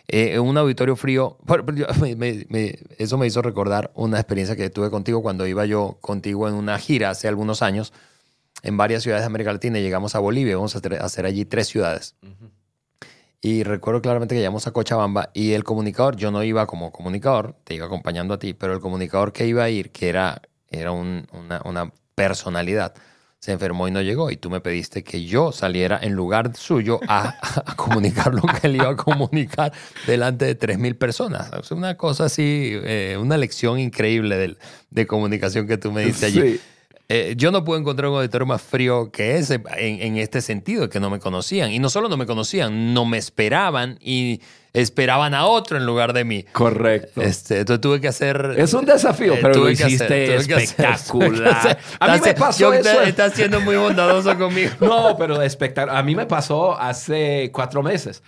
Eh, 0.08 0.34
en 0.36 0.42
un 0.42 0.56
auditorio 0.56 0.96
frío, 0.96 1.40
me- 2.00 2.16
me- 2.16 2.46
me- 2.48 2.76
eso 3.00 3.18
me 3.18 3.26
hizo 3.26 3.42
recordar 3.42 3.90
una 3.96 4.20
experiencia 4.20 4.56
que 4.56 4.70
tuve 4.70 4.92
contigo 4.92 5.24
cuando 5.24 5.48
iba 5.48 5.66
yo 5.66 5.98
contigo 6.00 6.48
en 6.48 6.54
una 6.54 6.78
gira 6.78 7.10
hace 7.10 7.28
algunos 7.28 7.64
años 7.64 7.92
en 8.62 8.78
varias 8.78 9.02
ciudades 9.02 9.24
de 9.24 9.26
América 9.26 9.52
Latina 9.52 9.80
y 9.80 9.82
llegamos 9.82 10.14
a 10.14 10.20
Bolivia. 10.20 10.58
Vamos 10.58 10.76
a 10.76 10.82
hacer 11.04 11.26
allí 11.26 11.44
tres 11.46 11.70
ciudades. 11.70 12.14
Y 13.42 13.64
recuerdo 13.64 14.04
claramente 14.04 14.36
que 14.36 14.40
llegamos 14.42 14.68
a 14.68 14.72
Cochabamba 14.74 15.32
y 15.34 15.54
el 15.54 15.64
comunicador, 15.64 16.18
yo 16.18 16.30
no 16.30 16.44
iba 16.44 16.68
como 16.68 16.92
comunicador, 16.92 17.56
te 17.64 17.74
iba 17.74 17.88
acompañando 17.88 18.36
a 18.36 18.38
ti, 18.38 18.54
pero 18.54 18.74
el 18.74 18.80
comunicador 18.80 19.34
que 19.34 19.48
iba 19.48 19.64
a 19.64 19.70
ir, 19.72 19.90
que 19.92 20.10
era, 20.10 20.42
era 20.72 20.92
un- 20.92 21.28
una, 21.34 21.62
una 21.66 21.92
personalidad, 22.16 22.94
se 23.40 23.54
enfermó 23.54 23.88
y 23.88 23.92
no 23.92 24.02
llegó. 24.02 24.30
Y 24.32 24.36
tú 24.38 24.50
me 24.50 24.60
pediste 24.60 25.04
que 25.04 25.24
yo 25.26 25.52
saliera 25.54 25.98
en 26.02 26.14
lugar 26.14 26.56
suyo 26.58 27.00
a, 27.08 27.36
a 27.66 27.76
comunicar 27.76 28.34
lo 28.34 28.42
que 28.42 28.68
él 28.68 28.76
iba 28.76 28.90
a 28.90 28.96
comunicar 28.96 29.72
delante 30.06 30.46
de 30.46 30.56
3.000 30.60 30.98
personas. 30.98 31.50
Es 31.54 31.72
una 31.72 31.96
cosa 31.96 32.26
así, 32.26 32.72
eh, 32.84 33.18
una 33.20 33.38
lección 33.38 33.80
increíble 33.80 34.58
de 34.90 35.08
comunicación 35.08 35.68
que 35.68 35.78
tú 35.78 35.92
me 35.92 36.04
diste 36.06 36.26
allí. 36.26 36.42
Sí. 36.42 36.62
Eh, 37.12 37.34
yo 37.38 37.50
no 37.52 37.64
puedo 37.64 37.80
encontrar 37.80 38.10
un 38.12 38.18
auditorio 38.18 38.46
más 38.46 38.62
frío 38.62 39.10
que 39.12 39.38
ese 39.38 39.56
en, 39.78 40.02
en 40.02 40.18
este 40.18 40.42
sentido, 40.42 40.90
que 40.90 41.00
no 41.00 41.10
me 41.10 41.20
conocían. 41.20 41.72
Y 41.72 41.80
no 41.80 41.90
solo 41.90 42.08
no 42.10 42.18
me 42.18 42.28
conocían, 42.28 42.94
no 42.94 43.06
me 43.06 43.18
esperaban 43.18 43.98
y 44.00 44.42
esperaban 44.74 45.34
a 45.34 45.46
otro 45.46 45.78
en 45.78 45.86
lugar 45.86 46.14
de 46.14 46.24
mí. 46.24 46.44
Correcto. 46.52 47.22
Este, 47.22 47.60
entonces 47.60 47.82
tuve 47.82 48.02
que 48.02 48.08
hacer. 48.08 48.56
Es 48.58 48.74
un 48.74 48.86
desafío, 48.86 49.34
eh, 49.34 49.40
pero 49.42 49.56
lo 49.56 49.70
hiciste 49.70 50.36
hacer, 50.36 50.52
espectacular. 50.52 51.48
hacer. 51.58 51.78
A 52.00 52.16
mí 52.16 52.22
me 52.24 52.34
pasó 52.34 52.60
yo- 52.60 52.74
eso. 52.74 53.02
Estás 53.02 53.34
siendo 53.34 53.60
muy 53.62 53.76
bondadoso 53.78 54.38
conmigo. 54.38 54.72
No, 54.80 55.16
pero 55.18 55.42
espectacular. 55.42 55.98
A 55.98 56.04
mí 56.04 56.16
me 56.16 56.26
pasó 56.26 56.80
hace 56.80 57.50
cuatro 57.54 57.84
meses 57.84 58.24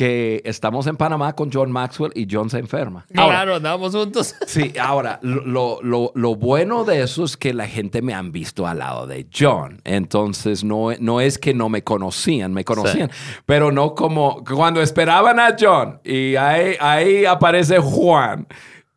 que 0.00 0.40
estamos 0.46 0.86
en 0.86 0.96
Panamá 0.96 1.34
con 1.34 1.50
John 1.52 1.70
Maxwell 1.70 2.10
y 2.14 2.26
John 2.30 2.48
se 2.48 2.58
enferma. 2.58 3.04
Ahora, 3.14 3.34
Claro, 3.36 3.54
andábamos 3.56 3.94
juntos. 3.94 4.34
Sí, 4.46 4.72
ahora, 4.80 5.18
lo, 5.20 5.82
lo- 5.82 6.10
lo 6.14 6.34
bueno 6.36 6.84
de 6.84 7.02
eso 7.02 7.22
es 7.22 7.36
que 7.36 7.52
la 7.52 7.68
gente 7.68 8.00
me 8.00 8.14
han 8.14 8.32
visto 8.32 8.66
al 8.66 8.78
lado 8.78 9.06
de 9.06 9.26
John. 9.30 9.82
Entonces, 9.84 10.64
no, 10.64 10.86
no 11.00 11.20
es 11.20 11.36
que 11.38 11.52
no 11.52 11.68
me 11.68 11.84
conocían, 11.84 12.54
me 12.54 12.64
conocían, 12.64 13.10
pero 13.44 13.72
no 13.72 13.94
como 13.94 14.42
cuando 14.42 14.80
esperaban 14.80 15.38
a 15.38 15.54
John 15.60 16.00
y 16.02 16.34
ahí, 16.36 16.76
ahí 16.80 17.26
aparece 17.26 17.78
Juan. 17.78 18.46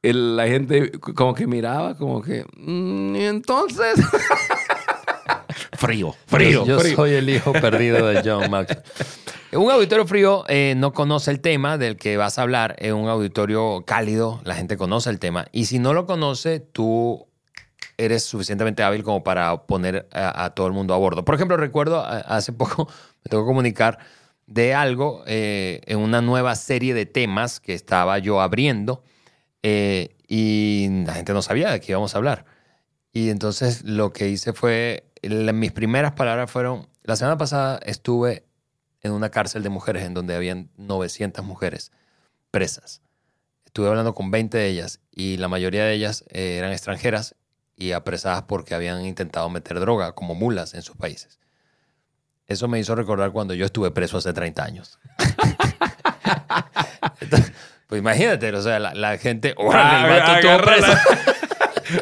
la 0.02 0.48
gente 0.48 0.90
como 0.92 1.34
que 1.34 1.48
miraba, 1.48 1.96
como 1.98 2.22
que, 2.22 2.46
"Mm, 2.56 3.16
y 3.18 3.24
entonces... 3.26 3.96
frío, 5.74 6.16
frío, 6.28 6.66
Yo 6.66 6.80
frío. 6.80 6.96
soy 6.96 7.12
el 7.12 7.30
hijo 7.30 7.52
perdido 7.52 8.08
de 8.08 8.22
John 8.24 8.50
Maxwell. 8.50 8.84
Un 9.56 9.70
auditorio 9.70 10.08
frío 10.08 10.46
eh, 10.48 10.74
no 10.76 10.94
conoce 10.94 11.30
el 11.30 11.40
tema 11.40 11.78
del 11.78 11.96
que 11.96 12.18
vas 12.18 12.40
a 12.40 12.42
hablar. 12.42 12.76
Es 12.80 12.92
un 12.92 13.08
auditorio 13.08 13.84
cálido, 13.86 14.42
la 14.46 14.56
gente 14.56 14.78
conoce 14.78 15.12
el 15.12 15.20
tema. 15.20 15.46
Y 15.52 15.66
si 15.66 15.78
no 15.78 15.94
lo 15.94 16.08
conoce, 16.08 16.60
tú 16.60 17.28
eres 17.98 18.24
suficientemente 18.24 18.82
hábil 18.82 19.04
como 19.04 19.24
para 19.24 19.66
poner 19.68 20.08
a, 20.12 20.50
todo 20.56 20.66
el 20.66 20.74
mundo 20.74 20.96
a 20.96 20.98
bordo. 20.98 21.24
Por 21.24 21.36
ejemplo, 21.36 21.56
recuerdo 21.56 22.04
hace 22.04 22.52
poco 22.52 22.88
me 23.24 23.30
tengo 23.30 23.44
que 23.44 23.48
comunicar 23.48 24.00
de 24.48 24.74
algo 24.74 25.24
eh, 25.28 25.82
en 25.86 26.00
una 26.00 26.22
nueva 26.22 26.56
serie 26.56 26.96
de 26.96 27.06
temas 27.06 27.60
que 27.60 27.76
estaba 27.76 28.18
yo 28.18 28.42
abriendo 28.42 29.04
eh, 29.62 30.16
y 30.28 30.88
la 31.06 31.14
gente 31.14 31.34
no 31.34 31.44
sabía 31.44 31.72
de 31.72 31.80
qué 31.80 31.92
íbamos 31.92 32.16
a 32.16 32.18
hablar. 32.18 32.46
Y 33.12 33.30
entonces 33.30 33.84
lo 33.84 34.14
que 34.14 34.30
hice 34.30 34.54
fue, 34.54 35.12
mis 35.22 35.72
primeras 35.72 36.14
palabras 36.14 36.50
fueron, 36.50 36.88
la 37.04 37.16
semana 37.16 37.38
pasada 37.38 37.80
estuve 37.86 38.46
en 39.04 39.12
una 39.12 39.30
cárcel 39.30 39.64
de 39.64 39.70
mujeres 39.70 40.04
en 40.04 40.14
donde 40.14 40.36
habían 40.36 40.70
900 40.78 41.44
mujeres 41.46 41.92
presas. 42.52 43.02
Estuve 43.66 43.88
hablando 43.90 44.14
con 44.14 44.32
20 44.32 44.58
de 44.58 44.68
ellas 44.68 45.00
y 45.12 45.38
la 45.38 45.48
mayoría 45.48 45.84
de 45.84 45.94
ellas 45.94 46.24
eh, 46.30 46.58
eran 46.58 46.72
extranjeras 46.72 47.36
y 47.76 47.92
apresadas 47.92 48.44
porque 48.44 48.76
habían 48.76 49.06
intentado 49.06 49.50
meter 49.50 49.80
droga 49.80 50.14
como 50.14 50.36
mulas 50.36 50.74
en 50.74 50.82
sus 50.84 50.96
países. 50.96 51.40
Eso 52.48 52.68
me 52.68 52.80
hizo 52.80 52.96
recordar 52.96 53.32
cuando 53.32 53.54
yo 53.54 53.66
estuve 53.66 53.92
preso 53.92 54.18
hace 54.18 54.34
30 54.34 54.64
años. 54.64 55.00
Entonces, 57.22 57.52
pues 57.88 58.00
imagínate, 58.00 58.52
o 58.54 58.62
sea, 58.62 58.80
la, 58.80 58.94
la 58.94 59.18
gente, 59.18 59.54
órale, 59.58 60.14
el 60.14 60.20
vato 60.20 60.34
estuvo 60.36 60.52
Agarra 60.52 60.76
preso. 60.76 60.94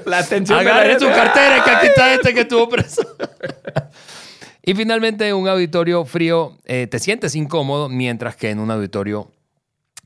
la- 0.06 0.18
atención 0.20 0.60
de 0.60 0.66
la 0.66 0.72
Agarre 0.76 1.00
su 1.00 1.08
cartera, 1.08 1.64
que 1.64 1.70
aquí 1.72 1.88
está 1.88 2.14
este 2.14 2.34
que 2.34 2.42
estuvo 2.42 2.68
preso. 2.70 3.02
Y 4.64 4.76
finalmente, 4.76 5.28
en 5.28 5.36
un 5.36 5.48
auditorio 5.48 6.06
frío 6.06 6.58
eh, 6.66 6.88
te 6.88 7.00
sientes 7.00 7.36
incómodo, 7.36 7.90
mientras 7.90 8.36
que 8.36 8.50
en 8.50 8.60
un 8.60 8.70
auditorio 8.70 9.32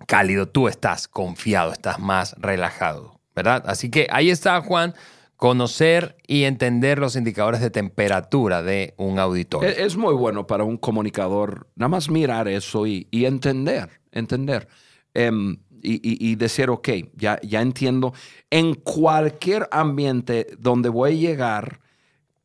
cálido 0.08 0.48
tú 0.48 0.68
estás 0.68 1.08
confiado, 1.08 1.72
estás 1.72 2.00
más 2.00 2.36
relajado, 2.38 3.20
¿verdad? 3.36 3.64
Así 3.68 3.90
que 3.90 4.08
ahí 4.12 4.30
está, 4.30 4.62
Juan, 4.62 4.94
conocer 5.36 6.16
y 6.26 6.44
entender 6.44 7.00
los 7.00 7.16
indicadores 7.18 7.60
de 7.60 7.70
temperatura 7.70 8.64
de 8.64 8.94
un 8.98 9.20
auditorio. 9.20 9.70
Es, 9.70 9.78
es 9.78 9.98
muy 9.98 10.14
bueno 10.14 10.48
para 10.48 10.64
un 10.64 10.78
comunicador 10.78 11.68
nada 11.76 11.90
más 11.90 12.10
mirar 12.10 12.48
eso 12.48 12.88
y, 12.88 13.08
entender, 13.12 13.90
entender. 14.12 14.68
Em, 15.14 15.58
y 15.88 16.36
decir, 16.36 16.72
ok, 16.72 16.90
ya, 17.14 17.40
ya 17.44 17.62
entiendo. 17.62 18.12
En 18.50 18.74
cualquier 18.74 19.68
ambiente 19.70 20.48
donde 20.58 20.90
voy 20.90 21.12
a 21.12 21.16
llegar 21.16 21.80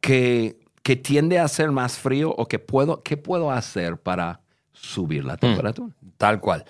que, 0.03 0.60
que 0.83 0.97
tiende 0.97 1.39
a 1.39 1.49
ser 1.49 1.71
más 1.71 1.99
frío 1.99 2.35
o 2.37 2.47
que 2.47 2.59
puedo, 2.59 3.03
¿qué 3.03 3.17
puedo 3.17 3.51
hacer 3.51 3.99
para 3.99 4.41
subir 4.73 5.25
la 5.25 5.37
temperatura? 5.37 5.95
Tal 6.17 6.41
cual. 6.41 6.65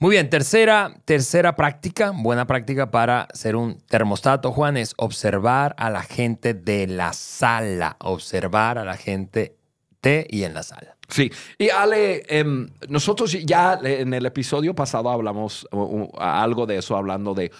Muy 0.00 0.12
bien, 0.12 0.30
tercera, 0.30 0.94
tercera 1.04 1.56
práctica, 1.56 2.12
buena 2.14 2.46
práctica 2.46 2.92
para 2.92 3.26
ser 3.32 3.56
un 3.56 3.80
termostato, 3.88 4.52
Juan, 4.52 4.76
es 4.76 4.94
observar 4.96 5.74
a 5.76 5.90
la 5.90 6.02
gente 6.02 6.54
de 6.54 6.86
la 6.86 7.12
sala, 7.12 7.96
observar 7.98 8.78
a 8.78 8.84
la 8.84 8.96
gente 8.96 9.56
de 10.02 10.24
y 10.30 10.44
en 10.44 10.54
la 10.54 10.62
sala. 10.62 10.96
Sí, 11.08 11.32
y 11.58 11.70
Ale, 11.70 12.22
em, 12.28 12.68
nosotros 12.88 13.32
ya 13.32 13.80
en 13.82 14.14
el 14.14 14.26
episodio 14.26 14.74
pasado 14.74 15.10
hablamos 15.10 15.66
uh, 15.72 15.78
uh, 15.78 16.10
algo 16.18 16.66
de 16.66 16.76
eso, 16.76 16.96
hablando 16.96 17.34
de 17.34 17.50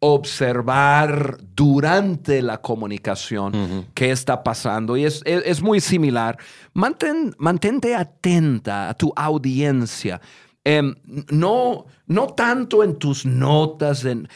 observar 0.00 1.38
durante 1.54 2.42
la 2.42 2.60
comunicación 2.60 3.86
qué 3.94 4.10
está 4.10 4.42
pasando. 4.42 4.96
Y 4.96 5.04
es, 5.04 5.22
es- 5.24 5.42
es 5.46 5.62
muy 5.62 5.80
similar. 5.80 6.38
Mantén, 6.74 7.34
mantente 7.38 7.94
atenta 7.94 8.88
a 8.90 8.94
tu 8.94 9.12
audiencia. 9.16 10.20
Em, 10.64 10.94
no, 11.30 11.86
no 12.06 12.26
tanto 12.28 12.82
en 12.82 12.96
tus 12.96 13.24
notas, 13.24 14.04
en 14.04 14.28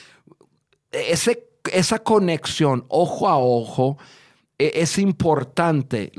ese, 0.92 1.48
esa 1.72 1.98
conexión 1.98 2.84
ojo 2.88 3.28
a 3.28 3.36
ojo 3.38 3.98
e- 4.58 4.72
es 4.76 4.98
importante. 4.98 6.12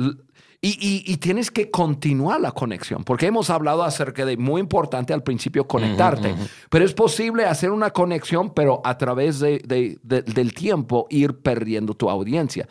Y, 0.64 0.78
y- 0.80 1.12
y 1.12 1.18
tienes 1.18 1.50
que 1.50 1.72
continuar 1.72 2.40
la 2.40 2.52
conexión, 2.52 3.04
porque 3.04 3.26
hemos 3.26 3.50
hablado 3.50 3.82
acerca 3.84 4.26
de 4.26 4.38
muy 4.38 4.62
importante 4.62 5.12
al 5.12 5.24
principio 5.24 5.68
conectarte, 5.68 6.36
pero 6.70 6.86
es 6.86 6.94
posible 6.94 7.46
hacer 7.46 7.72
una 7.72 7.90
conexión, 7.90 8.54
pero 8.54 8.80
a 8.84 8.96
través 8.96 9.40
de- 9.40 9.58
de- 9.66 9.98
de- 10.04 10.22
del 10.22 10.54
tiempo 10.54 11.08
ir 11.10 11.40
perdiendo 11.40 11.96
tu 11.96 12.12
audiencia. 12.12 12.68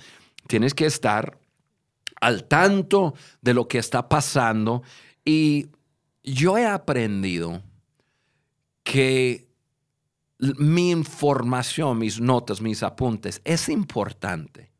Tienes 0.47 0.73
que 0.73 0.87
estar 0.87 1.37
al 2.21 2.45
tanto 2.45 3.15
de 3.43 3.55
lo 3.55 3.67
que 3.67 3.79
está 3.79 4.09
pasando 4.09 4.83
y 5.25 5.67
yo 6.23 6.57
he 6.59 6.67
aprendido 6.67 7.61
que 8.85 9.49
mi 10.39 10.91
información, 10.91 11.99
mis 11.99 12.21
notas, 12.21 12.61
mis 12.61 12.83
apuntes 12.83 13.41
es 13.45 13.69
importante, 13.69 14.71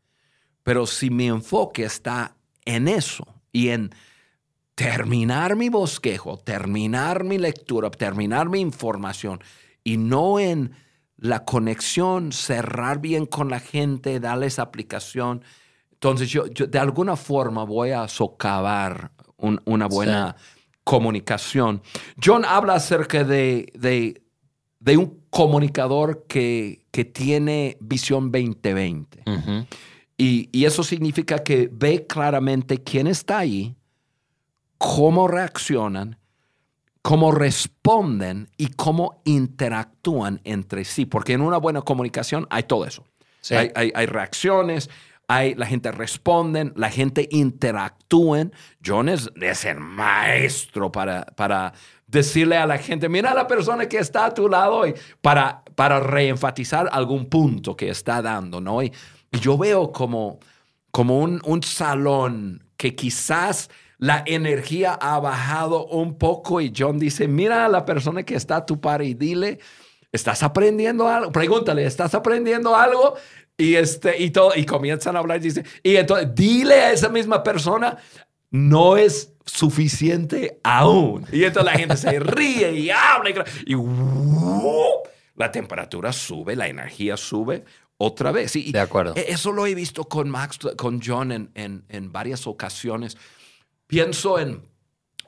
pero 0.63 0.87
si 0.87 1.11
mi 1.11 1.27
enfoque 1.29 1.85
está 1.85 2.37
en 2.77 2.89
eso 2.89 3.25
y 3.53 3.69
en 3.69 3.91
terminar 4.75 5.57
mi 5.57 5.69
bosquejo, 5.69 6.39
terminar 6.39 7.25
mi 7.25 7.39
lectura, 7.39 7.91
terminar 7.91 8.49
mi 8.49 8.61
información 8.61 9.41
y 9.85 9.97
no 9.99 10.39
en 10.41 10.73
la 11.17 11.45
conexión, 11.45 12.33
cerrar 12.33 12.99
bien 13.01 13.27
con 13.27 13.51
la 13.51 13.61
gente, 13.61 14.21
darles 14.21 14.59
aplicación. 14.59 15.43
Entonces 15.93 16.31
yo, 16.31 16.47
yo 16.47 16.67
de 16.67 16.79
alguna 16.79 17.17
forma 17.17 17.65
voy 17.65 17.91
a 17.91 18.09
socavar 18.09 19.13
un- 19.37 19.61
una 19.67 19.87
buena 19.87 20.37
comunicación. 20.85 21.83
John 22.25 22.45
habla 22.47 22.75
acerca 22.75 23.23
de, 23.23 23.71
de, 23.75 24.23
de 24.79 24.97
un 24.97 25.21
comunicador 25.29 26.25
que, 26.27 26.87
que 26.91 27.05
tiene 27.05 27.77
visión 27.81 28.33
2020. 28.33 29.23
Y, 30.23 30.51
y 30.53 30.67
eso 30.67 30.83
significa 30.85 31.39
que 31.39 31.71
ve 31.73 32.07
claramente 32.07 32.83
quién 32.83 33.07
está 33.07 33.39
ahí, 33.39 33.75
cómo 34.77 35.29
reaccionan, 35.29 36.19
cómo 37.03 37.33
responden 37.33 38.49
y 38.59 38.69
cómo 38.69 39.23
interactúan 39.25 40.41
entre 40.45 40.85
sí. 40.85 41.07
Porque 41.07 41.33
en 41.33 41.41
una 41.41 41.57
buena 41.57 41.81
comunicación 41.83 42.47
hay 42.51 42.65
todo 42.65 42.85
eso. 42.87 43.05
Sí. 43.41 43.55
Hay, 43.55 43.71
hay- 43.75 43.93
hay 43.95 44.07
reacciones, 44.07 44.91
hay, 45.27 45.55
la 45.55 45.65
gente 45.65 45.91
responde, 45.93 46.73
la 46.77 46.91
gente 46.91 47.27
interactúen. 47.31 48.53
John 48.85 49.09
es, 49.09 49.31
es 49.41 49.65
el 49.65 49.81
maestro 49.81 50.93
para, 50.93 51.25
para 51.37 51.73
decirle 52.07 52.57
a 52.59 52.67
la 52.67 52.77
gente, 52.77 53.09
mira 53.09 53.31
a 53.31 53.35
la 53.35 53.47
persona 53.47 53.89
que 53.89 53.97
está 53.99 54.27
a 54.27 54.35
tu 54.35 54.49
lado 54.49 54.87
y 54.87 54.93
para, 55.23 55.63
para 55.77 56.01
reenfatizar 56.01 56.89
algún 56.93 57.27
punto 57.27 57.75
que 57.77 57.89
está 57.89 58.21
dando, 58.21 58.61
¿no? 58.61 58.83
Y, 58.83 58.93
y 59.33 59.39
yo 59.41 59.57
veo 59.57 59.93
como, 59.93 60.41
como 60.91 61.19
un, 61.21 61.41
un 61.45 61.63
salón 61.63 62.65
que 62.77 62.95
quizás 62.95 63.71
la 63.99 64.25
energía 64.27 64.95
ha 64.95 65.21
bajado 65.21 65.87
un 65.87 66.17
poco 66.17 66.61
y 66.61 66.73
John 66.77 66.99
dice, 66.99 67.29
mira 67.29 67.67
a 67.67 67.69
la 67.69 67.85
persona 67.85 68.23
que 68.23 68.35
está 68.35 68.57
a 68.57 68.67
tu 68.67 68.81
par 68.81 69.03
y 69.03 69.13
dile, 69.13 69.59
¿estás 70.11 70.43
aprendiendo 70.43 71.07
algo? 71.07 71.31
Pregúntale, 71.31 71.85
¿estás 71.85 72.15
aprendiendo 72.15 72.75
algo? 72.75 73.15
Y, 73.59 73.75
este, 73.75 74.21
y, 74.23 74.31
todo, 74.31 74.53
y 74.57 74.65
comienzan 74.65 75.17
a 75.17 75.19
hablar 75.19 75.37
y 75.37 75.41
dice, 75.41 75.65
y 75.83 75.97
entonces 75.97 76.35
dile 76.35 76.77
a 76.77 76.93
esa 76.93 77.11
misma 77.11 77.43
persona, 77.43 77.99
no 78.51 78.97
es 78.97 79.35
suficiente 79.45 80.59
aún. 80.65 81.27
Y 81.31 81.45
entonces 81.45 81.71
la 81.71 81.79
gente 81.79 81.97
se 81.99 82.19
ríe 82.21 82.73
y 82.73 82.91
habla 82.91 83.31
y, 83.31 83.73
y 83.73 83.75
¡uh! 83.75 85.03
la 85.37 85.53
temperatura 85.53 86.11
sube, 86.13 86.57
la 86.57 86.69
energía 86.69 87.19
sube 87.19 87.65
otra 88.03 88.33
vez. 88.33 88.57
Y- 88.57 88.73
De 88.73 88.81
acuerdo. 88.81 89.13
e- 89.15 89.27
Eso 89.29 89.53
lo 89.53 89.67
he 89.67 89.75
visto 89.75 90.05
con 90.05 90.31
Max, 90.31 90.59
con 90.77 91.01
John 91.05 91.31
en, 91.33 91.51
en- 91.55 91.85
en 91.89 92.11
varias 92.11 92.47
ocasiones. 92.47 93.17
Pienso 93.87 94.39
en, 94.39 94.63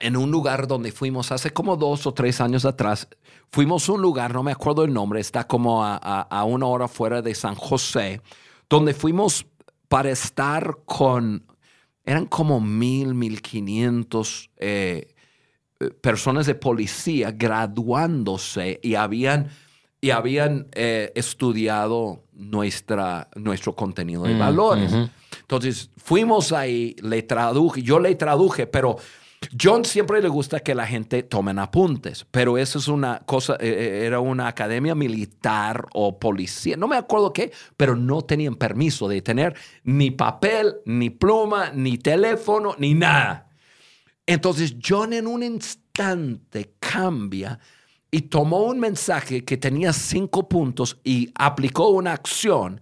en 0.01 0.17
un 0.17 0.31
lugar 0.31 0.67
donde 0.67 0.91
fuimos 0.91 1.31
hace 1.33 1.51
como 1.51 1.77
dos 1.77 2.07
o 2.07 2.15
tres 2.15 2.41
años 2.41 2.65
atrás. 2.65 3.07
Fuimos 3.51 3.89
a 3.89 3.93
un 3.93 4.01
lugar, 4.03 4.33
no 4.33 4.43
me 4.43 4.53
acuerdo 4.53 4.85
el 4.85 4.93
nombre, 4.93 5.21
está 5.21 5.47
como 5.47 5.85
a, 5.85 6.45
una 6.45 6.67
hora 6.67 6.89
fuera 6.89 7.21
de 7.21 7.35
San 7.35 7.55
José, 7.55 8.23
donde 8.71 8.95
fuimos 8.95 9.45
para 9.89 10.11
estar 10.11 10.79
con, 10.87 11.45
eran 12.07 12.25
como 12.25 12.59
mil, 12.61 13.15
mil 13.15 13.43
quinientos 13.43 14.49
eh, 14.57 15.15
personas 16.01 16.47
de 16.47 16.55
policía 16.55 17.33
graduándose 17.33 18.81
y 18.83 18.95
habían, 18.95 19.51
y 20.03 20.11
habían 20.11 20.67
eh, 20.73 21.13
estudiado 21.15 22.25
nuestra, 22.33 23.29
nuestro 23.37 23.77
contenido 23.77 24.25
de 24.25 24.35
mm, 24.35 24.39
valores. 24.39 24.93
Entonces 25.41 25.91
fuimos 25.97 26.53
ahí, 26.53 26.97
le 27.01 27.23
traduje, 27.23 27.83
yo 27.83 28.01
le 28.01 28.13
traduje, 28.17 28.67
pero 28.67 28.97
John 29.61 29.85
siempre 29.85 30.21
le 30.21 30.29
gusta 30.29 30.59
que 30.59 30.75
la 30.75 30.89
gente 30.89 31.23
tomen 31.23 31.61
apuntes, 31.61 32.27
pero 32.33 32.59
eso 32.59 32.81
es 32.81 32.89
una 32.89 33.21
cosa, 33.21 33.55
eh, 33.61 33.69
eh, 33.69 34.07
era 34.07 34.19
una 34.19 34.49
academia 34.49 34.97
militar 34.97 35.87
o 35.95 36.19
policía, 36.19 36.77
no 36.77 36.89
me 36.89 36.97
acuerdo 36.97 37.33
qué, 37.33 37.53
pero 37.77 37.95
no 37.95 38.23
tenían 38.23 38.57
permiso 38.57 39.07
de 39.07 39.23
tener 39.23 39.55
ni 39.85 40.11
papel, 40.11 40.79
ni 40.85 41.11
pluma, 41.11 41.71
ni 41.73 41.97
teléfono, 41.99 42.75
ni 42.77 42.95
nada. 42.95 43.51
Entonces 44.27 44.75
John 44.85 45.13
en 45.13 45.29
un 45.29 45.45
instante 45.45 46.75
cambia 46.81 47.61
y 48.15 48.21
tomó 48.23 48.65
un 48.65 48.79
mensaje 48.79 49.43
que 49.43 49.57
tenía 49.57 49.93
cinco 49.95 50.47
puntos 50.47 51.01
y 51.03 51.33
aplicó 51.35 51.89
una 51.89 52.13
acción 52.13 52.81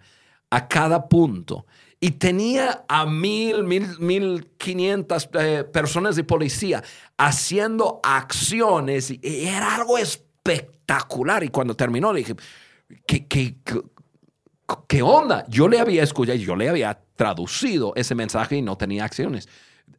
a 0.50 0.66
cada 0.66 1.08
punto 1.08 1.66
y 2.00 2.10
tenía 2.12 2.84
a 2.88 3.06
mil, 3.06 3.62
mil, 3.62 3.86
mil 4.00 4.50
quinientas 4.58 5.30
eh, 5.38 5.64
personas 5.72 6.16
de 6.16 6.24
policía 6.24 6.82
haciendo 7.16 8.00
acciones 8.02 9.12
y 9.12 9.46
era 9.46 9.76
algo 9.76 9.98
espectacular. 9.98 11.44
Y 11.44 11.48
cuando 11.50 11.76
terminó 11.76 12.12
le 12.12 12.20
dije, 12.20 12.34
¿qué, 13.06 13.26
qué, 13.26 13.54
qué, 14.88 15.02
onda? 15.02 15.44
Yo 15.48 15.68
le 15.68 15.78
había 15.78 16.02
escuchado, 16.02 16.38
yo 16.38 16.56
le 16.56 16.68
había 16.68 17.02
traducido 17.14 17.92
ese 17.94 18.16
mensaje 18.16 18.56
y 18.56 18.62
no 18.62 18.76
tenía 18.76 19.04
acciones. 19.04 19.48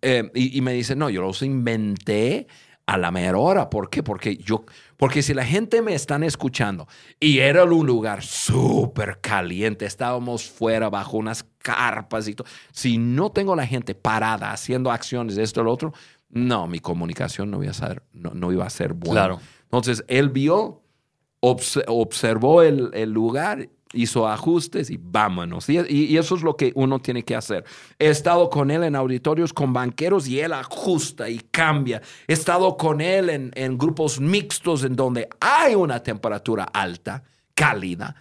Eh, 0.01 0.29
y, 0.33 0.57
y, 0.57 0.61
me 0.61 0.73
dice, 0.73 0.95
no, 0.95 1.09
yo 1.09 1.21
los 1.21 1.41
inventé 1.41 2.47
a 2.85 2.97
la 2.97 3.11
mera 3.11 3.37
hora. 3.37 3.69
¿Por 3.69 3.89
qué? 3.89 4.03
Porque 4.03 4.37
yo, 4.37 4.65
porque 4.97 5.21
si 5.21 5.33
la 5.33 5.45
gente 5.45 5.81
me 5.81 5.93
están 5.93 6.23
escuchando 6.23 6.87
y 7.19 7.39
era 7.39 7.63
un 7.63 7.85
lugar 7.85 8.23
súper 8.23 9.19
caliente, 9.21 9.85
estábamos 9.85 10.49
fuera 10.49 10.89
bajo 10.89 11.17
unas 11.17 11.45
carpas 11.59 12.27
y 12.27 12.35
todo, 12.35 12.47
si 12.71 12.97
no 12.97 13.31
tengo 13.31 13.55
la 13.55 13.65
gente 13.65 13.95
parada 13.95 14.51
haciendo 14.51 14.91
acciones 14.91 15.35
de 15.35 15.43
esto 15.43 15.61
o 15.61 15.63
lo 15.63 15.71
otro, 15.71 15.93
no, 16.29 16.67
mi 16.67 16.79
comunicación 16.79 17.51
no 17.51 17.61
iba 17.61 17.71
a 17.71 17.75
ser, 17.75 18.03
no, 18.13 18.51
iba 18.51 18.65
a 18.65 18.69
ser 18.69 18.93
buena. 18.93 19.21
Claro. 19.21 19.39
Entonces, 19.63 20.03
él 20.07 20.29
vio, 20.29 20.81
observó 21.39 22.61
el, 22.61 22.89
el 22.93 23.11
lugar 23.11 23.69
hizo 23.93 24.27
ajustes 24.27 24.89
y 24.89 24.97
vámonos. 25.01 25.69
Y, 25.69 26.17
eso 26.17 26.35
es 26.35 26.43
lo 26.43 26.55
que 26.55 26.71
uno 26.75 26.99
tiene 26.99 27.23
que 27.23 27.35
hacer. 27.35 27.65
He 27.99 28.09
estado 28.09 28.49
con 28.49 28.71
él 28.71 28.83
en 28.83 28.95
auditorios 28.95 29.53
con 29.53 29.73
banqueros 29.73 30.27
y 30.27 30.39
él 30.39 30.53
ajusta 30.53 31.29
y 31.29 31.39
cambia. 31.39 32.01
He 32.27 32.33
estado 32.33 32.77
con 32.77 33.01
él 33.01 33.51
en, 33.53 33.77
grupos 33.77 34.19
mixtos 34.19 34.83
en 34.83 34.95
donde 34.95 35.27
hay 35.39 35.75
una 35.75 36.01
temperatura 36.01 36.63
alta, 36.63 37.23
cálida. 37.53 38.15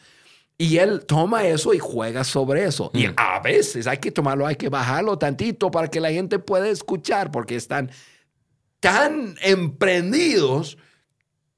Y 0.57 0.77
él 0.77 1.07
toma 1.07 1.45
eso 1.45 1.73
y 1.73 1.79
juega 1.79 2.23
sobre 2.25 2.65
eso. 2.65 2.91
Y 2.93 3.07
mm. 3.07 3.15
a 3.17 3.41
veces 3.41 3.87
hay 3.87 3.99
que 3.99 4.11
tomarlo, 4.11 4.47
hay 4.47 4.57
que 4.57 4.69
bajarlo 4.69 5.17
tantito 5.17 5.71
para 5.71 5.89
que 5.89 6.01
la 6.01 6.11
gente 6.11 6.39
pueda 6.39 6.69
escuchar, 6.69 7.31
porque 7.31 7.57
están 7.57 7.91
tan 8.79 9.37
emprendidos 9.41 10.77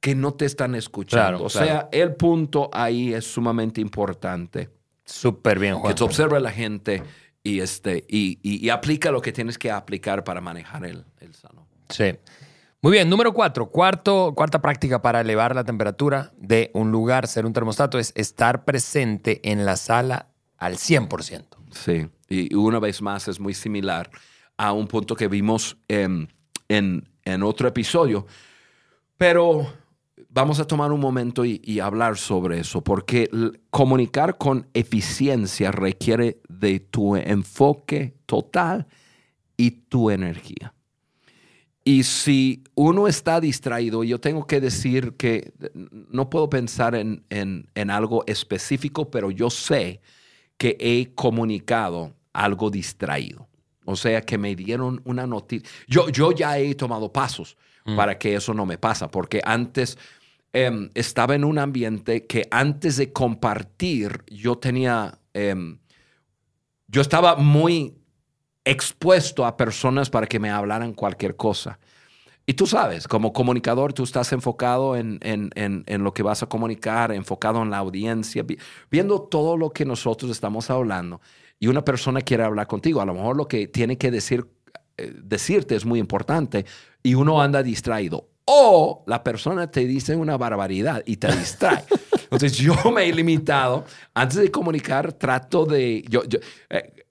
que 0.02 0.16
no 0.16 0.34
te 0.34 0.46
están 0.46 0.74
escuchando. 0.74 1.44
o 1.44 1.48
sea, 1.48 1.88
el 1.92 2.16
punto 2.16 2.68
ahí 2.72 3.14
es 3.14 3.24
sumamente 3.24 3.80
importante. 3.80 4.68
Súper 5.04 5.60
bien, 5.60 5.76
Juan. 5.76 5.92
Que 5.92 5.96
se 5.96 6.02
observe 6.02 6.40
la 6.40 6.50
gente 6.50 7.04
y, 7.44 7.60
este, 7.60 8.04
y, 8.08 8.68
aplica 8.68 9.12
lo 9.12 9.22
que 9.22 9.32
tienes 9.32 9.58
que 9.58 9.70
aplicar 9.70 10.24
para 10.24 10.40
manejar 10.40 10.84
el, 10.84 11.04
el 11.20 11.34
sano. 11.34 11.68
Sí. 11.88 12.16
Muy 12.80 12.90
bien, 12.90 13.08
número 13.08 13.32
cuatro, 13.32 13.70
cuarto, 13.70 14.32
cuarta 14.34 14.60
práctica 14.60 15.00
para 15.00 15.20
elevar 15.20 15.54
la 15.54 15.62
temperatura 15.62 16.32
de 16.36 16.72
un 16.74 16.90
lugar, 16.90 17.28
ser 17.28 17.46
un 17.46 17.52
termostato, 17.52 18.00
es 18.00 18.12
estar 18.16 18.64
presente 18.64 19.40
en 19.48 19.64
la 19.64 19.76
sala 19.76 20.30
al 20.58 20.78
100%. 20.78 21.44
Sí, 21.70 22.08
y 22.28 22.52
una 22.56 22.80
vez 22.80 23.00
más 23.02 23.28
es 23.28 23.38
muy 23.38 23.54
similar 23.54 24.10
a 24.56 24.72
un 24.72 24.88
punto 24.88 25.14
que 25.14 25.28
vimos 25.28 25.76
en, 25.86 26.28
en 26.68 27.42
otro 27.44 27.68
episodio, 27.68 28.26
pero 29.16 29.72
vamos 30.28 30.60
a 30.60 30.66
tomar 30.66 30.92
un 30.92 31.00
momento 31.00 31.44
y, 31.44 31.80
hablar 31.80 32.16
sobre 32.16 32.60
eso, 32.60 32.82
porque 32.82 33.30
comunicar 33.70 34.38
con 34.38 34.66
eficiencia 34.74 35.70
requiere 35.70 36.40
de 36.48 36.80
tu 36.80 37.16
enfoque 37.16 38.14
total 38.26 38.86
y 39.56 39.70
tu 39.70 40.10
energía. 40.10 40.74
Y 41.84 42.04
si 42.04 42.62
uno 42.74 43.08
está 43.08 43.40
distraído, 43.40 44.04
yo 44.04 44.20
tengo 44.20 44.46
que 44.46 44.60
decir 44.60 45.14
que 45.14 45.52
no 45.74 46.30
puedo 46.30 46.48
pensar 46.48 46.94
en, 46.94 47.66
algo 47.90 48.24
específico, 48.26 49.10
pero 49.10 49.30
yo 49.30 49.50
sé 49.50 50.00
que 50.56 50.76
he 50.78 51.12
comunicado 51.14 52.14
algo 52.32 52.70
distraído. 52.70 53.48
O 53.84 53.96
sea, 53.96 54.22
que 54.22 54.38
me 54.38 54.54
dieron 54.54 55.00
una 55.04 55.26
noticia. 55.26 55.68
Yo, 55.88 56.08
yo 56.08 56.30
ya 56.30 56.56
he 56.58 56.74
tomado 56.76 57.12
pasos 57.12 57.56
mm. 57.84 57.96
para 57.96 58.18
que 58.18 58.34
eso 58.34 58.54
no 58.54 58.66
me 58.66 58.78
pasa, 58.78 59.10
porque 59.10 59.40
antes 59.44 59.98
Em, 60.54 60.90
estaba 60.94 61.34
en 61.34 61.44
un 61.44 61.58
ambiente 61.58 62.26
que 62.26 62.46
antes 62.50 62.98
de 62.98 63.10
compartir 63.10 64.22
yo 64.26 64.58
tenía, 64.58 65.18
em, 65.32 65.78
yo 66.88 67.00
estaba 67.00 67.36
muy 67.36 67.94
expuesto 68.62 69.46
a 69.46 69.56
personas 69.56 70.10
para 70.10 70.26
que 70.26 70.38
me 70.38 70.50
hablaran 70.50 70.92
cualquier 70.92 71.36
cosa. 71.36 71.78
Y 72.44 72.52
tú 72.52 72.66
sabes, 72.66 73.08
como 73.08 73.32
comunicador, 73.32 73.94
tú 73.94 74.02
estás 74.02 74.30
enfocado 74.32 74.94
en, 74.94 75.20
lo 75.86 76.12
que 76.12 76.22
vas 76.22 76.42
a 76.42 76.48
comunicar, 76.48 77.12
enfocado 77.12 77.62
en 77.62 77.70
la 77.70 77.78
audiencia, 77.78 78.44
viendo 78.90 79.22
todo 79.22 79.56
lo 79.56 79.70
que 79.70 79.86
nosotros 79.86 80.30
estamos 80.30 80.68
hablando. 80.68 81.22
Y 81.60 81.68
una 81.68 81.84
persona 81.84 82.20
quiere 82.20 82.42
hablar 82.42 82.66
contigo. 82.66 83.00
A 83.00 83.06
lo 83.06 83.14
mejor 83.14 83.36
lo 83.36 83.48
que 83.48 83.68
tiene 83.68 83.96
que 83.96 84.10
decir, 84.10 84.46
decirte 84.96 85.74
es 85.74 85.84
muy 85.84 85.98
importante 85.98 86.64
y 87.02 87.14
uno 87.14 87.40
anda 87.40 87.62
distraído 87.62 88.32
o 88.44 89.04
la 89.06 89.22
persona 89.22 89.70
te 89.70 89.86
dice 89.86 90.16
una 90.16 90.36
barbaridad 90.36 91.02
y 91.06 91.16
te 91.16 91.28
distrae. 91.34 91.84
Entonces 92.24 92.56
yo 92.56 92.74
me 92.90 93.08
he 93.08 93.12
limitado, 93.12 93.84
antes 94.14 94.38
de 94.38 94.50
comunicar, 94.50 95.12
trato 95.12 95.64
de... 95.64 96.04
Yo, 96.08 96.22
eh, 96.70 97.04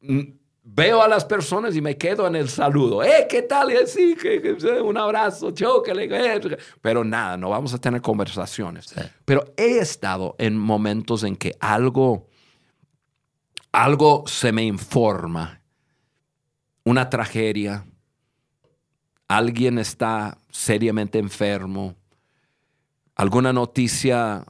mm, 0.00 0.20
veo 0.64 1.02
a 1.02 1.08
las 1.08 1.24
personas 1.24 1.74
y 1.76 1.80
me 1.80 1.96
quedo 1.96 2.26
en 2.26 2.36
el 2.36 2.48
saludo. 2.48 3.02
¡Eh, 3.02 3.26
qué 3.28 3.42
tal! 3.42 3.72
Y 3.72 3.76
así, 3.76 4.14
que, 4.14 4.56
un 4.82 4.96
abrazo, 4.96 5.50
chócale. 5.50 6.08
Eh, 6.10 6.40
pero 6.80 7.04
nada, 7.04 7.36
no 7.36 7.50
vamos 7.50 7.74
a 7.74 7.78
tener 7.78 8.00
conversaciones. 8.00 8.94
Pero 9.24 9.52
he 9.56 9.78
estado 9.78 10.36
en 10.38 10.56
momentos 10.56 11.24
en 11.24 11.36
que 11.36 11.56
algo, 11.60 12.28
algo 13.72 14.24
se 14.26 14.52
me 14.52 14.64
informa. 14.64 15.61
Una 16.84 17.08
tragedia, 17.10 17.84
alguien 19.28 19.78
está 19.78 20.38
seriamente 20.50 21.18
enfermo, 21.18 21.94
alguna 23.14 23.52
noticia, 23.52 24.44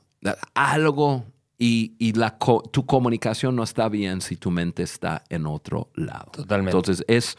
algo, 0.55 1.25
y, 1.65 2.13
la, 2.15 2.39
tu 2.73 2.87
comunicación 2.87 3.55
no 3.55 3.63
está 3.63 3.89
bien 3.89 4.21
si 4.21 4.35
tu 4.35 4.51
mente 4.51 4.83
está 4.83 5.23
en 5.29 5.47
otro 5.47 5.91
lado. 5.95 6.33
Totalmente. 6.33 6.77
Entonces, 6.77 7.05
es 7.07 7.39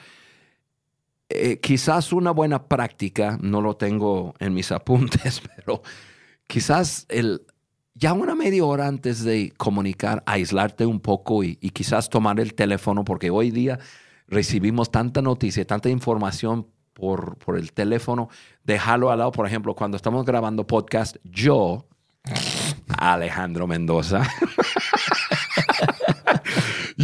eh, 1.27 1.59
quizás 1.59 2.13
una 2.13 2.31
buena 2.31 2.67
práctica, 2.67 3.37
no 3.41 3.61
lo 3.61 3.75
tengo 3.75 4.33
en 4.39 4.53
mis 4.53 4.71
apuntes, 4.71 5.41
pero 5.55 5.81
quizás 6.47 7.05
el, 7.09 7.41
ya 7.95 8.13
una 8.13 8.33
media 8.33 8.63
hora 8.63 8.87
antes 8.87 9.25
de 9.25 9.51
comunicar, 9.57 10.23
aislarte 10.25 10.85
un 10.85 11.01
poco 11.01 11.43
y, 11.43 11.57
y 11.59 11.71
quizás 11.71 12.09
tomar 12.09 12.39
el 12.39 12.53
teléfono, 12.53 13.03
porque 13.03 13.29
hoy 13.29 13.51
día 13.51 13.77
recibimos 14.33 14.91
tanta 14.91 15.21
noticia, 15.21 15.65
tanta 15.65 15.89
información 15.89 16.67
por, 16.93 17.37
por 17.37 17.57
el 17.57 17.71
teléfono, 17.71 18.29
dejarlo 18.63 19.11
al 19.11 19.19
lado. 19.19 19.31
Por 19.31 19.47
ejemplo, 19.47 19.75
cuando 19.75 19.97
estamos 19.97 20.25
grabando 20.25 20.67
podcast, 20.67 21.17
yo, 21.23 21.85
Alejandro 22.97 23.67
Mendoza, 23.67 24.23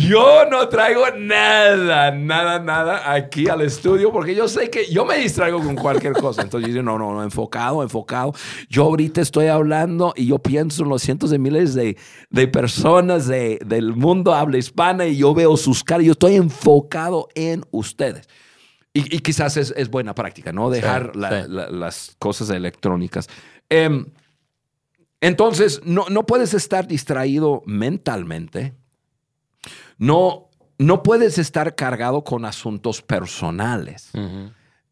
yo 0.07 0.45
no 0.49 0.67
traigo 0.69 1.03
nada, 1.17 2.12
nada, 2.12 2.59
nada 2.59 3.12
aquí 3.13 3.47
al 3.49 3.62
estudio 3.62 4.12
porque 4.12 4.35
yo 4.35 4.47
sé 4.47 4.69
que 4.69 4.91
yo 4.91 5.05
me 5.05 5.17
distraigo 5.17 5.59
con 5.62 5.75
cualquier 5.75 6.13
cosa. 6.13 6.41
Entonces 6.41 6.73
yo 6.73 6.81
no, 6.83 6.97
no, 6.97 7.13
no, 7.13 7.23
enfocado, 7.23 7.83
enfocado. 7.83 8.33
Yo 8.69 8.83
ahorita 8.85 9.21
estoy 9.21 9.47
hablando 9.47 10.13
y 10.15 10.27
yo 10.27 10.39
pienso 10.39 10.83
en 10.83 10.89
los 10.89 11.01
cientos 11.01 11.29
de 11.29 11.39
miles 11.39 11.73
de, 11.73 11.97
de 12.29 12.47
personas 12.47 13.27
de, 13.27 13.59
del 13.65 13.95
mundo 13.95 14.33
habla 14.33 14.57
hispana 14.57 15.05
y 15.07 15.17
yo 15.17 15.33
veo 15.33 15.57
sus 15.57 15.83
caras. 15.83 16.05
Yo 16.05 16.13
estoy 16.13 16.35
enfocado 16.35 17.27
en 17.35 17.63
ustedes. 17.71 18.27
y, 18.93 19.15
y 19.15 19.19
quizás 19.19 19.55
es, 19.57 19.73
es 19.77 19.89
buena 19.89 20.15
práctica, 20.15 20.51
¿no? 20.51 20.69
Dejar 20.69 21.12
Sí, 21.13 21.19
la- 21.19 21.43
sí. 21.43 21.49
la- 21.51 21.69
las 21.69 22.15
cosas 22.19 22.49
electrónicas. 22.49 23.27
Em, 23.69 24.05
entonces, 25.21 25.81
no, 25.83 26.05
no 26.09 26.25
puedes 26.25 26.53
estar 26.53 26.88
distraído 26.88 27.62
mentalmente. 27.65 28.73
No, 29.98 30.50
no 30.78 31.04
puedes 31.04 31.38
estar 31.38 31.76
cargado 31.76 32.24
con 32.24 32.45
asuntos 32.45 33.02
personales. 33.02 34.12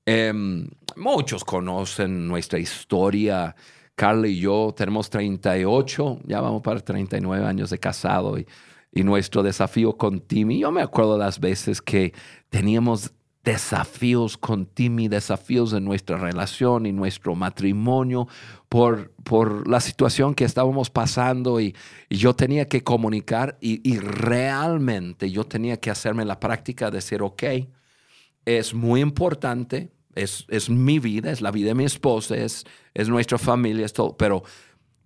Em, 0.05 0.67
muchos 0.95 1.43
conocen 1.43 2.27
nuestra 2.27 2.59
historia. 2.59 3.55
Carla 3.95 4.27
y 4.27 4.39
yo 4.39 4.75
tenemos 4.77 5.09
38, 5.09 6.19
ya 6.25 6.39
vamos 6.39 6.61
para 6.61 6.79
39 6.79 7.43
años 7.47 7.71
de 7.71 7.79
casado 7.79 8.37
y, 8.37 8.45
y 8.91 9.03
nuestro 9.03 9.41
desafío 9.41 9.97
con 9.97 10.19
Timmy. 10.19 10.59
Yo 10.59 10.71
me 10.71 10.83
acuerdo 10.83 11.17
las 11.17 11.39
veces 11.39 11.81
que 11.81 12.13
teníamos 12.49 13.11
desafíos 13.47 14.37
con 14.37 14.65
Timmy, 14.65 15.07
desafíos 15.07 15.71
en 15.71 15.85
nuestra 15.85 16.17
relación 16.17 16.85
y 16.85 16.91
nuestro 16.91 17.33
matrimonio 17.33 18.27
por, 18.67 19.11
por 19.23 19.69
la 19.69 19.79
situación 19.79 20.35
que 20.35 20.43
estábamos 20.43 20.89
pasando 20.89 21.61
y, 21.61 21.73
yo 22.09 22.35
tenía 22.35 22.67
que 22.67 22.83
comunicar 22.83 23.57
y, 23.61 23.89
y 23.89 23.99
realmente 23.99 25.31
yo 25.31 25.45
tenía 25.45 25.77
que 25.77 25.89
hacerme 25.89 26.25
la 26.25 26.41
práctica 26.41 26.91
de 26.91 26.97
decir, 26.97 27.21
ok, 27.21 27.43
es 28.43 28.73
muy 28.73 28.99
importante, 28.99 29.91
es, 30.13 30.45
es 30.49 30.69
mi 30.69 30.99
vida, 30.99 31.31
es 31.31 31.39
la 31.39 31.51
vida 31.51 31.69
de 31.69 31.75
mi 31.75 31.85
esposa, 31.85 32.35
es, 32.35 32.65
es 32.93 33.07
nuestra 33.07 33.37
familia, 33.37 33.85
es 33.85 33.93
todo, 33.93 34.17
pero, 34.17 34.43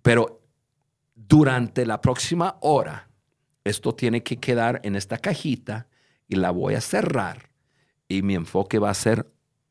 pero 0.02 0.42
durante 1.14 1.86
la 1.86 2.00
próxima 2.00 2.56
hora, 2.60 3.08
esto 3.62 3.94
tiene 3.94 4.24
que 4.24 4.38
quedar 4.38 4.80
en 4.82 4.96
esta 4.96 5.18
cajita 5.18 5.86
y 6.26 6.34
la 6.34 6.50
voy 6.50 6.74
a 6.74 6.80
cerrar 6.80 7.51
y 8.16 8.22
mi 8.22 8.34
enfoque 8.34 8.78
va 8.78 8.90
a 8.90 8.94
ser 8.94 9.26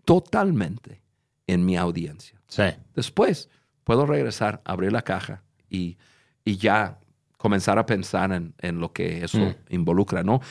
totalmente 0.06 1.02
en 1.48 1.66
mi 1.66 1.78
audiencia. 1.78 2.40
Sí. 2.48 2.64
Después 2.96 3.50
puedo 3.84 4.06
regresar, 4.06 4.62
abrir 4.66 4.92
la 4.92 5.02
caja 5.04 5.44
y, 5.70 5.98
y 6.46 6.58
ya 6.58 7.00
comenzar 7.38 7.78
a 7.80 7.86
pensar 7.86 8.32
en, 8.32 8.54
en 8.60 8.80
lo 8.80 8.92
que 8.94 9.24
eso 9.24 9.40
Mm. 9.40 9.56
involucra, 9.70 10.24
¿no? 10.24 10.42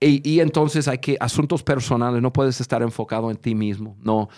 Y, 0.00 0.26
y 0.28 0.40
entonces 0.40 0.88
hay 0.88 0.98
que, 0.98 1.16
asuntos 1.20 1.62
personales, 1.62 2.22
no 2.22 2.32
puedes 2.32 2.60
estar 2.60 2.82
enfocado 2.82 3.30
en 3.30 3.36
ti 3.36 3.54
mismo, 3.54 3.96
no. 4.00 4.28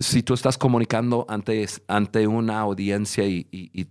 Si 0.00 0.24
tú 0.24 0.34
estás 0.34 0.58
comunicando 0.58 1.24
ante, 1.28 1.64
ante 1.86 2.26
una 2.26 2.58
audiencia 2.60 3.24
y, 3.24 3.46
y- 3.52 3.70
y- 3.80 3.86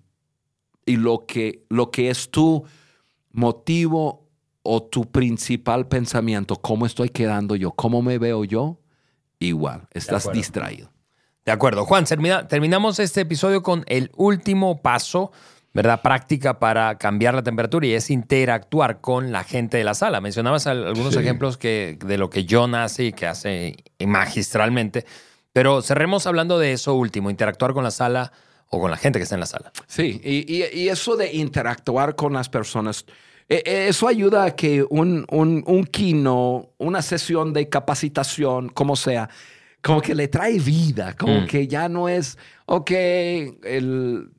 y 0.86 0.97
lo, 0.97 1.26
que, 1.26 1.63
lo 1.69 1.91
que 1.91 2.10
es 2.10 2.30
tu 2.30 2.65
motivo 3.32 4.22
o 4.63 4.82
tu 4.84 5.12
principal 5.12 5.88
pensamiento, 5.88 6.56
cómo 6.56 6.86
estoy 6.86 7.10
quedando 7.10 7.56
yo, 7.56 7.71
cómo 7.71 8.02
me 8.02 8.17
veo 8.17 8.43
yo, 8.45 8.80
igual, 9.39 9.88
estás 9.91 10.32
distraído. 10.32 10.89
De 11.45 11.52
acuerdo. 11.52 11.86
Juan, 11.86 12.06
termina- 12.06 12.47
terminamos 12.47 12.99
este 12.99 13.21
episodio 13.21 13.62
con 13.62 13.84
el 13.88 14.10
último 14.15 14.82
paso, 14.82 15.34
¿verdad? 15.73 16.02
Práctica 16.02 16.60
para 16.60 16.97
cambiar 16.97 17.34
la 17.34 17.43
temperatura 17.43 17.86
y 17.88 17.93
es 17.93 18.10
interactuar 18.10 19.02
con 19.02 19.32
la 19.34 19.43
gente 19.43 19.76
de 19.78 19.84
la 19.84 19.93
sala. 19.95 20.21
Mencionabas 20.21 20.67
al- 20.67 20.88
algunos 20.88 21.13
Sí. 21.13 21.19
ejemplos 21.19 21.58
que, 21.58 21.97
de 22.06 22.17
lo 22.17 22.30
que 22.30 22.45
John 22.49 22.76
hace 22.76 23.06
y 23.06 23.12
que 23.12 23.28
hace 23.28 23.76
magistralmente, 24.06 25.06
pero 25.52 25.82
cerremos 25.82 26.26
hablando 26.28 26.58
de 26.60 26.71
eso 26.73 26.93
último, 26.95 27.30
interactuar 27.30 27.73
con 27.73 27.84
la 27.84 27.91
sala 27.91 28.32
o 28.69 28.80
con 28.80 28.89
la 28.89 28.97
gente 28.97 29.19
que 29.19 29.23
está 29.23 29.36
en 29.36 29.41
la 29.41 29.45
sala. 29.45 29.71
Sí, 29.88 30.21
y, 30.23 30.52
y- 30.62 30.63
y 30.84 30.89
eso 30.89 31.17
de 31.17 31.34
interactuar 31.34 32.15
con 32.15 32.34
las 32.34 32.47
personas, 32.49 33.06
eso 33.65 34.07
ayuda 34.07 34.45
a 34.45 34.55
que 34.55 34.83
un, 34.89 35.25
un, 35.29 35.63
un 35.67 35.83
kino, 35.85 36.69
una 36.77 37.01
sesión 37.01 37.53
de 37.53 37.69
capacitación, 37.69 38.69
como 38.69 38.95
sea, 38.95 39.29
como 39.81 40.01
que 40.01 40.15
le 40.15 40.27
trae 40.29 40.59
vida, 40.59 41.13
como 41.17 41.41
Mm. 41.41 41.45
que 41.45 41.67
ya 41.67 41.89
no 41.89 42.07
es, 42.07 42.37
ok, 42.65 42.91
el, 42.91 44.29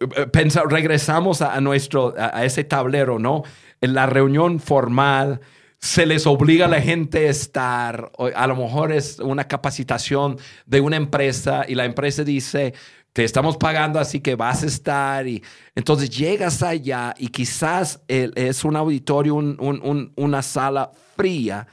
eh, 0.00 0.26
pensa- 0.32 0.62
regresamos 0.68 1.42
a, 1.42 1.54
a 1.54 1.60
nuestro, 1.60 2.14
a, 2.16 2.38
a 2.38 2.44
ese 2.44 2.62
tablero, 2.64 3.18
¿no? 3.18 3.42
En 3.80 3.94
la 3.94 4.06
reunión 4.06 4.60
formal 4.60 5.40
se 5.78 6.04
les 6.04 6.26
obliga 6.26 6.66
a 6.66 6.68
la 6.68 6.80
gente 6.82 7.26
a 7.26 7.30
estar, 7.30 8.12
a 8.34 8.46
lo 8.46 8.54
mejor 8.54 8.92
es 8.92 9.18
una 9.18 9.48
capacitación 9.48 10.36
de 10.66 10.80
una 10.82 10.96
empresa 10.96 11.64
y 11.66 11.74
la 11.74 11.86
empresa 11.86 12.22
dice, 12.22 12.74
te 13.12 13.24
estamos 13.24 13.56
pagando 13.56 13.98
así 13.98 14.20
que 14.20 14.34
vas 14.36 14.62
a 14.62 14.66
estar 14.66 15.26
y 15.26 15.42
entonces 15.74 16.10
llegas 16.10 16.62
allá 16.62 17.14
y 17.18 17.28
quizás 17.28 18.00
es 18.08 18.64
un 18.64 18.76
auditorio, 18.76 19.34
un- 19.34 19.56
un- 19.60 19.80
un- 19.82 20.12
una 20.16 20.42
sala 20.42 20.90
fría 21.16 21.66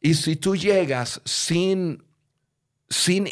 y 0.00 0.14
si 0.14 0.36
tú 0.36 0.56
llegas 0.56 1.20
sin, 1.24 2.02
sin 2.88 3.26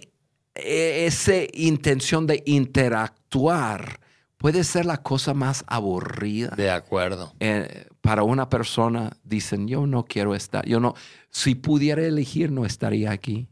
e- 0.54 1.06
esa 1.06 1.32
intención 1.54 2.26
de 2.26 2.42
interactuar, 2.46 4.00
puede 4.36 4.64
ser 4.64 4.86
la 4.86 4.98
cosa 5.02 5.34
más 5.34 5.64
aburrida. 5.66 6.48
De 6.56 6.70
acuerdo. 6.70 7.32
Eh, 7.40 7.86
para 8.00 8.22
una 8.22 8.48
persona, 8.48 9.16
dicen, 9.22 9.68
yo 9.68 9.86
no 9.86 10.04
quiero 10.04 10.34
estar, 10.34 10.66
yo 10.66 10.80
no, 10.80 10.94
si 11.30 11.54
pudiera 11.54 12.02
elegir, 12.04 12.50
no 12.50 12.66
estaría 12.66 13.10
aquí. 13.12 13.48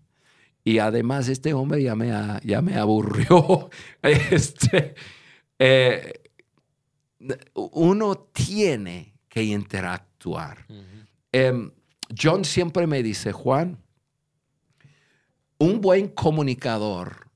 Y 0.71 0.79
además, 0.79 1.27
este 1.27 1.53
hombre 1.53 1.83
ya 1.83 1.97
me, 1.97 2.13
ya 2.45 2.63
me 2.63 2.77
aburrió. 2.77 3.71
Este, 4.03 4.95
eh, 5.59 6.13
uno 7.55 8.17
tiene 8.33 9.17
que 9.29 9.43
interactuar. 9.43 10.65
Em, 11.33 11.73
John 12.17 12.45
siempre 12.45 12.87
me 12.87 13.03
dice, 13.03 13.33
Juan, 13.33 13.79
un 15.59 15.81
buen 15.81 16.07
comunicador 16.07 17.29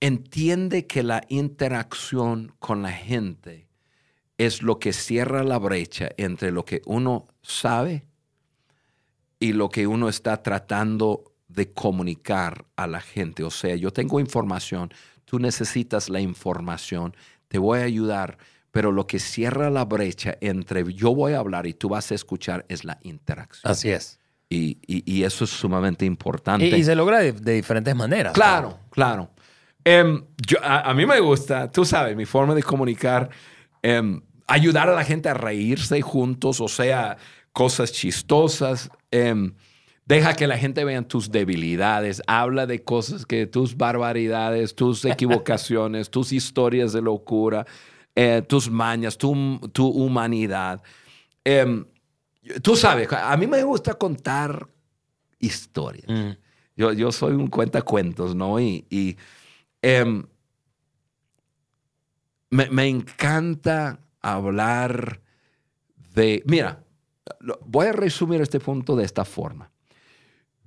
entiende 0.00 0.86
que 0.86 1.02
la 1.02 1.26
interacción 1.28 2.54
con 2.58 2.80
la 2.80 2.92
gente 2.92 3.68
es 4.38 4.62
lo 4.62 4.78
que 4.78 4.94
cierra 4.94 5.44
la 5.44 5.58
brecha 5.58 6.08
entre 6.16 6.52
lo 6.52 6.64
que 6.64 6.80
uno 6.86 7.26
sabe 7.42 8.06
y 9.38 9.52
lo 9.52 9.68
que 9.68 9.86
uno 9.86 10.08
está 10.08 10.42
tratando 10.42 11.27
de 11.58 11.70
comunicar 11.74 12.64
a 12.76 12.86
la 12.86 13.00
gente. 13.02 13.44
O 13.44 13.50
sea, 13.50 13.76
yo 13.76 13.92
tengo 13.92 14.18
información, 14.20 14.90
tú 15.26 15.38
necesitas 15.38 16.08
la 16.08 16.20
información, 16.20 17.14
te 17.48 17.58
voy 17.58 17.80
a 17.80 17.82
ayudar, 17.82 18.38
pero 18.70 18.92
lo 18.92 19.06
que 19.06 19.18
cierra 19.18 19.68
la 19.68 19.84
brecha 19.84 20.36
entre 20.40 20.90
yo 20.94 21.14
voy 21.14 21.34
a 21.34 21.38
hablar 21.40 21.66
y 21.66 21.74
tú 21.74 21.90
vas 21.90 22.10
a 22.10 22.14
escuchar 22.14 22.64
es 22.68 22.84
la 22.84 22.98
interacción. 23.02 23.70
Así 23.70 23.90
es. 23.90 24.18
Y, 24.50 24.78
y- 24.86 25.02
y 25.04 25.24
eso 25.24 25.44
es 25.44 25.50
sumamente 25.50 26.06
importante. 26.06 26.66
Y, 26.66 26.74
y 26.74 26.82
se 26.84 26.94
logra 26.94 27.18
de, 27.18 27.32
de 27.32 27.52
diferentes 27.54 27.94
maneras. 27.94 28.32
Claro, 28.32 28.78
claro. 28.90 29.30
Em, 29.84 30.24
yo- 30.46 30.58
a, 30.62 30.88
a 30.90 30.94
mí 30.94 31.04
me 31.04 31.20
gusta, 31.20 31.70
tú 31.70 31.84
sabes, 31.84 32.16
mi 32.16 32.24
forma 32.24 32.54
de 32.54 32.62
comunicar, 32.62 33.28
em, 33.82 34.22
ayudar 34.46 34.88
a 34.88 34.94
la 34.94 35.04
gente 35.04 35.28
a 35.28 35.34
reírse 35.34 36.00
juntos, 36.00 36.60
o 36.62 36.68
sea, 36.68 37.16
cosas 37.52 37.92
chistosas. 37.92 38.90
em, 39.10 39.54
deja 40.08 40.32
que 40.32 40.46
la 40.46 40.56
gente 40.56 40.84
vea 40.84 41.02
tus 41.02 41.30
debilidades, 41.30 42.22
habla 42.26 42.66
de 42.66 42.82
cosas 42.82 43.26
que 43.26 43.46
tus 43.46 43.76
barbaridades, 43.76 44.74
tus 44.74 45.04
equivocaciones, 45.04 46.08
tus 46.10 46.32
historias 46.32 46.94
de 46.94 47.02
locura, 47.02 47.66
eh, 48.14 48.42
tus 48.48 48.70
mañas, 48.70 49.18
tu, 49.18 49.60
tu 49.70 49.86
humanidad. 49.86 50.82
Em, 51.44 51.84
tú 52.62 52.74
sabes, 52.74 53.12
a 53.12 53.36
mí 53.36 53.46
me 53.46 53.62
gusta 53.62 53.94
contar 53.94 54.66
historias. 55.38 56.08
Mm. 56.08 56.30
Yo, 56.74 56.92
yo 56.94 57.12
soy 57.12 57.34
un 57.34 57.48
cuentacuentos, 57.48 58.34
¿no? 58.34 58.58
Y, 58.58 58.86
y, 58.88 59.14
em, 59.82 60.24
me, 62.48 62.70
me 62.70 62.86
encanta 62.88 64.00
hablar 64.22 65.20
de... 66.14 66.42
Mira, 66.46 66.82
voy 67.66 67.88
a 67.88 67.92
resumir 67.92 68.40
este 68.40 68.58
punto 68.58 68.96
de 68.96 69.04
esta 69.04 69.26
forma. 69.26 69.70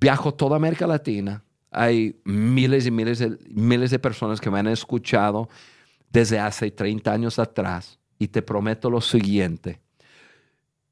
Viajo 0.01 0.33
toda 0.33 0.55
América 0.57 0.85
Latina. 0.87 1.43
Hay 1.69 2.19
miles 2.25 2.85
y 2.87 2.91
miles 2.91 3.19
de, 3.19 3.37
miles 3.51 3.91
de 3.91 3.99
personas 3.99 4.41
que 4.41 4.49
me 4.51 4.59
han 4.59 4.67
escuchado 4.67 5.47
desde 6.11 6.39
hace 6.39 6.69
30 6.71 7.13
años 7.13 7.39
atrás. 7.39 7.97
Y 8.19 8.27
te 8.27 8.41
prometo 8.41 8.89
lo 8.89 8.99
siguiente. 8.99 9.79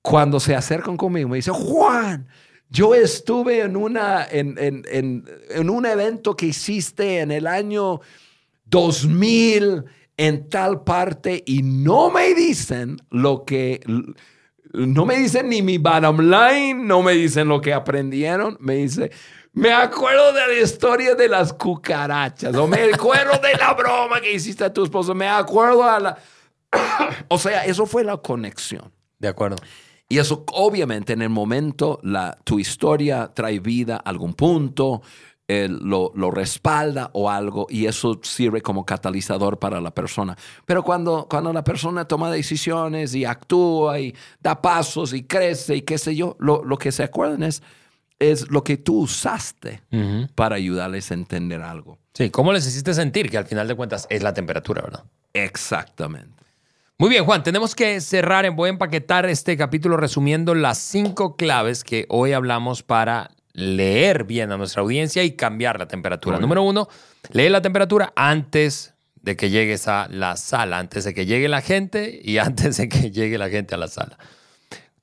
Cuando 0.01 0.39
se 0.39 0.55
acercan 0.55 0.95
conmigo, 0.95 1.27
me 1.27 1.35
dicen, 1.37 1.53
Juan, 1.53 2.27
yo 2.69 2.95
estuve 2.95 3.61
en, 3.61 3.75
una, 3.75 4.25
en, 4.25 4.57
en- 4.57 4.85
en- 4.89 5.25
en 5.49 5.69
un 5.69 5.85
evento 5.85 6.35
que 6.37 6.45
hiciste 6.47 7.19
en 7.19 7.31
el 7.31 7.47
año 7.47 7.99
2000 8.65 9.83
en 10.17 10.49
tal 10.49 10.83
parte 10.83 11.43
y 11.45 11.61
no 11.63 12.11
me 12.11 12.33
dicen 12.35 12.97
lo 13.09 13.43
que... 13.43 13.81
No 14.71 15.05
me 15.05 15.15
dicen 15.17 15.49
ni 15.49 15.61
mi 15.61 15.77
bottom 15.77 16.19
line, 16.19 16.75
no 16.75 17.01
me 17.01 17.13
dicen 17.13 17.47
lo 17.47 17.59
que 17.59 17.73
aprendieron, 17.73 18.57
me 18.59 18.75
dice, 18.75 19.11
me 19.53 19.73
acuerdo 19.73 20.31
de 20.31 20.47
la 20.47 20.61
historia 20.61 21.15
de 21.15 21.27
las 21.27 21.53
cucarachas, 21.53 22.55
o 22.55 22.67
me 22.67 22.93
acuerdo 22.93 23.39
de 23.39 23.57
la 23.57 23.73
broma 23.73 24.21
que 24.21 24.31
hiciste 24.31 24.63
a 24.63 24.73
tu 24.73 24.83
esposo, 24.83 25.15
me 25.15 25.27
acuerdo 25.27 25.83
a 25.83 25.99
la... 25.99 26.17
o 27.27 27.37
sea, 27.37 27.65
eso 27.65 27.85
fue 27.85 28.03
la 28.03 28.17
conexión. 28.17 28.91
De 29.17 29.27
acuerdo. 29.27 29.57
Y 30.07 30.17
eso 30.17 30.43
obviamente 30.53 31.13
en 31.13 31.21
el 31.21 31.29
momento 31.29 31.99
la, 32.03 32.37
tu 32.43 32.59
historia 32.59 33.31
trae 33.33 33.59
vida 33.59 33.97
a 33.97 34.09
algún 34.09 34.33
punto, 34.33 35.01
lo, 35.49 36.11
lo, 36.13 36.29
respalda 36.29 37.09
o 37.13 37.29
algo 37.29 37.65
y 37.69 37.87
eso 37.87 38.19
sirve 38.21 38.61
como 38.61 38.85
catalizador 38.85 39.57
para 39.57 39.81
la 39.81 39.91
persona. 39.91 40.37
Pero 40.65 40.83
cuando, 40.83 41.27
cuando 41.27 41.51
la 41.51 41.63
persona 41.63 42.05
toma 42.05 42.29
decisiones 42.29 43.15
y 43.15 43.25
actúa 43.25 43.99
y 43.99 44.15
da 44.39 44.61
pasos 44.61 45.13
y 45.13 45.23
crece 45.23 45.77
y 45.77 45.81
qué 45.81 45.97
sé 45.97 46.15
yo, 46.15 46.35
lo, 46.39 46.63
lo 46.63 46.77
que 46.77 46.91
se 46.91 47.01
acuerdan 47.03 47.41
es, 47.41 47.63
es 48.19 48.51
lo 48.51 48.63
que 48.63 48.77
tú 48.77 48.99
usaste 48.99 49.81
para 50.35 50.55
ayudarles 50.55 51.09
a 51.09 51.15
entender 51.15 51.61
algo. 51.61 51.97
Sí, 52.13 52.29
¿cómo 52.29 52.53
les 52.53 52.67
hiciste 52.67 52.93
sentir? 52.93 53.29
Que 53.29 53.37
al 53.37 53.45
final 53.45 53.67
de 53.67 53.75
cuentas 53.75 54.05
es 54.09 54.21
la 54.21 54.33
temperatura, 54.33 54.81
¿verdad? 54.81 55.03
Exactamente. 55.33 56.43
Muy 56.97 57.09
bien, 57.09 57.23
Juan, 57.23 57.43
tenemos 57.43 57.75
que 57.75 58.01
cerrar, 58.01 58.49
voy 58.51 58.67
a 58.67 58.73
empaquetar 58.73 59.25
este 59.25 59.55
capítulo 59.55 59.95
resumiendo 59.95 60.53
las 60.53 60.77
cinco 60.79 61.37
claves 61.37 61.85
que 61.85 62.05
hoy 62.09 62.33
hablamos 62.33 62.83
para 62.83 63.31
leer 63.59 64.23
bien 64.23 64.51
a 64.51 64.57
nuestra 64.57 64.81
audiencia 64.81 65.23
y 65.23 65.31
cambiar 65.31 65.79
la 65.79 65.87
temperatura. 65.87 66.39
Número 66.39 66.63
uno, 66.63 66.87
lee 67.31 67.49
la 67.49 67.61
temperatura 67.61 68.13
antes 68.15 68.93
de 69.21 69.35
que 69.35 69.49
llegues 69.49 69.87
a 69.87 70.07
la 70.09 70.37
sala, 70.37 70.79
antes 70.79 71.03
de 71.03 71.13
que 71.13 71.25
llegue 71.25 71.47
la 71.47 71.61
gente 71.61 72.19
y 72.23 72.37
antes 72.39 72.77
de 72.77 72.89
que 72.89 73.11
llegue 73.11 73.37
la 73.37 73.49
gente 73.49 73.75
a 73.75 73.77
la 73.77 73.87
sala. 73.87 74.17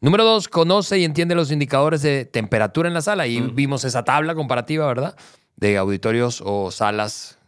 Número 0.00 0.24
dos, 0.24 0.48
conoce 0.48 0.98
y 0.98 1.04
entiende 1.04 1.34
los 1.34 1.50
indicadores 1.50 2.02
de 2.02 2.24
temperatura 2.24 2.88
en 2.88 2.94
la 2.94 3.02
sala. 3.02 3.26
Y 3.26 3.40
vimos 3.40 3.84
esa 3.84 4.04
tabla 4.04 4.34
comparativa, 4.34 4.86
¿verdad? 4.86 5.16
De 5.56 5.78
auditorios 5.78 6.42
o 6.44 6.70
salas 6.70 7.38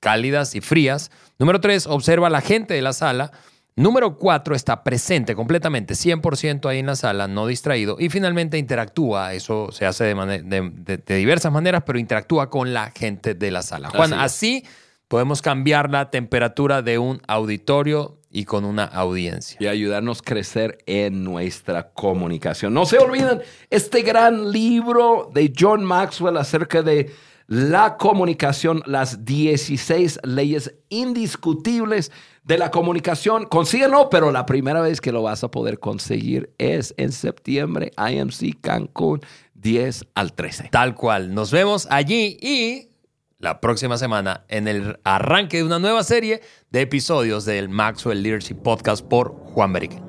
cálidas 0.00 0.54
y 0.54 0.60
frías. 0.60 1.10
Número 1.38 1.60
tres, 1.60 1.86
observa 1.86 2.28
a 2.28 2.30
la 2.30 2.40
gente 2.40 2.74
de 2.74 2.82
la 2.82 2.92
sala. 2.92 3.30
Número 3.78 4.16
cuatro, 4.16 4.54
está 4.54 4.82
presente 4.82 5.34
completamente, 5.34 5.92
100% 5.92 6.66
ahí 6.66 6.78
en 6.78 6.86
la 6.86 6.96
sala, 6.96 7.28
no 7.28 7.46
distraído. 7.46 7.98
Y 8.00 8.08
finalmente 8.08 8.56
interactúa, 8.56 9.34
eso 9.34 9.70
se 9.70 9.84
hace 9.84 10.14
de, 10.14 11.02
diversas 11.06 11.52
maneras, 11.52 11.82
pero 11.84 11.98
interactúa 11.98 12.48
con 12.48 12.72
la 12.72 12.90
gente 12.90 13.34
de 13.34 13.50
la 13.50 13.60
sala. 13.60 13.90
Juan, 13.90 14.14
así, 14.14 14.64
podemos 15.08 15.42
cambiar 15.42 15.90
la 15.90 16.10
temperatura 16.10 16.80
de 16.80 16.98
un 16.98 17.20
auditorio 17.28 18.18
y 18.30 18.46
con 18.46 18.64
una 18.64 18.84
audiencia. 18.84 19.58
Y 19.60 19.66
ayudarnos 19.66 20.20
a 20.20 20.24
crecer 20.24 20.78
en 20.86 21.22
nuestra 21.22 21.90
comunicación. 21.90 22.72
No 22.72 22.86
se 22.86 22.96
olviden 22.96 23.42
este 23.68 24.00
gran 24.00 24.52
libro 24.52 25.30
de 25.34 25.52
John 25.54 25.84
Maxwell 25.84 26.38
acerca 26.38 26.80
de 26.80 27.12
la 27.46 27.98
comunicación, 27.98 28.82
las 28.86 29.24
16 29.24 30.20
leyes 30.24 30.74
indiscutibles 30.88 32.10
de 32.46 32.58
la 32.58 32.70
comunicación. 32.70 33.44
Consíguelo, 33.46 34.08
pero 34.08 34.30
la 34.30 34.46
primera 34.46 34.80
vez 34.80 35.00
que 35.00 35.12
lo 35.12 35.22
vas 35.22 35.42
a 35.44 35.50
poder 35.50 35.80
conseguir 35.80 36.54
es 36.58 36.94
en 36.96 37.12
septiembre, 37.12 37.92
IMC 37.98 38.60
Cancún, 38.60 39.20
10 39.54 40.06
al 40.14 40.32
13. 40.32 40.68
Tal 40.70 40.94
cual. 40.94 41.34
Nos 41.34 41.50
vemos 41.50 41.88
allí 41.90 42.38
y 42.40 42.88
la 43.38 43.60
próxima 43.60 43.98
semana 43.98 44.44
en 44.48 44.68
el 44.68 44.98
arranque 45.02 45.58
de 45.58 45.64
una 45.64 45.80
nueva 45.80 46.04
serie 46.04 46.40
de 46.70 46.82
episodios 46.82 47.44
del 47.44 47.68
Maxwell 47.68 48.22
Leadership 48.22 48.56
Podcast 48.62 49.04
por 49.04 49.32
Juan 49.32 49.72
Beriken. 49.72 50.05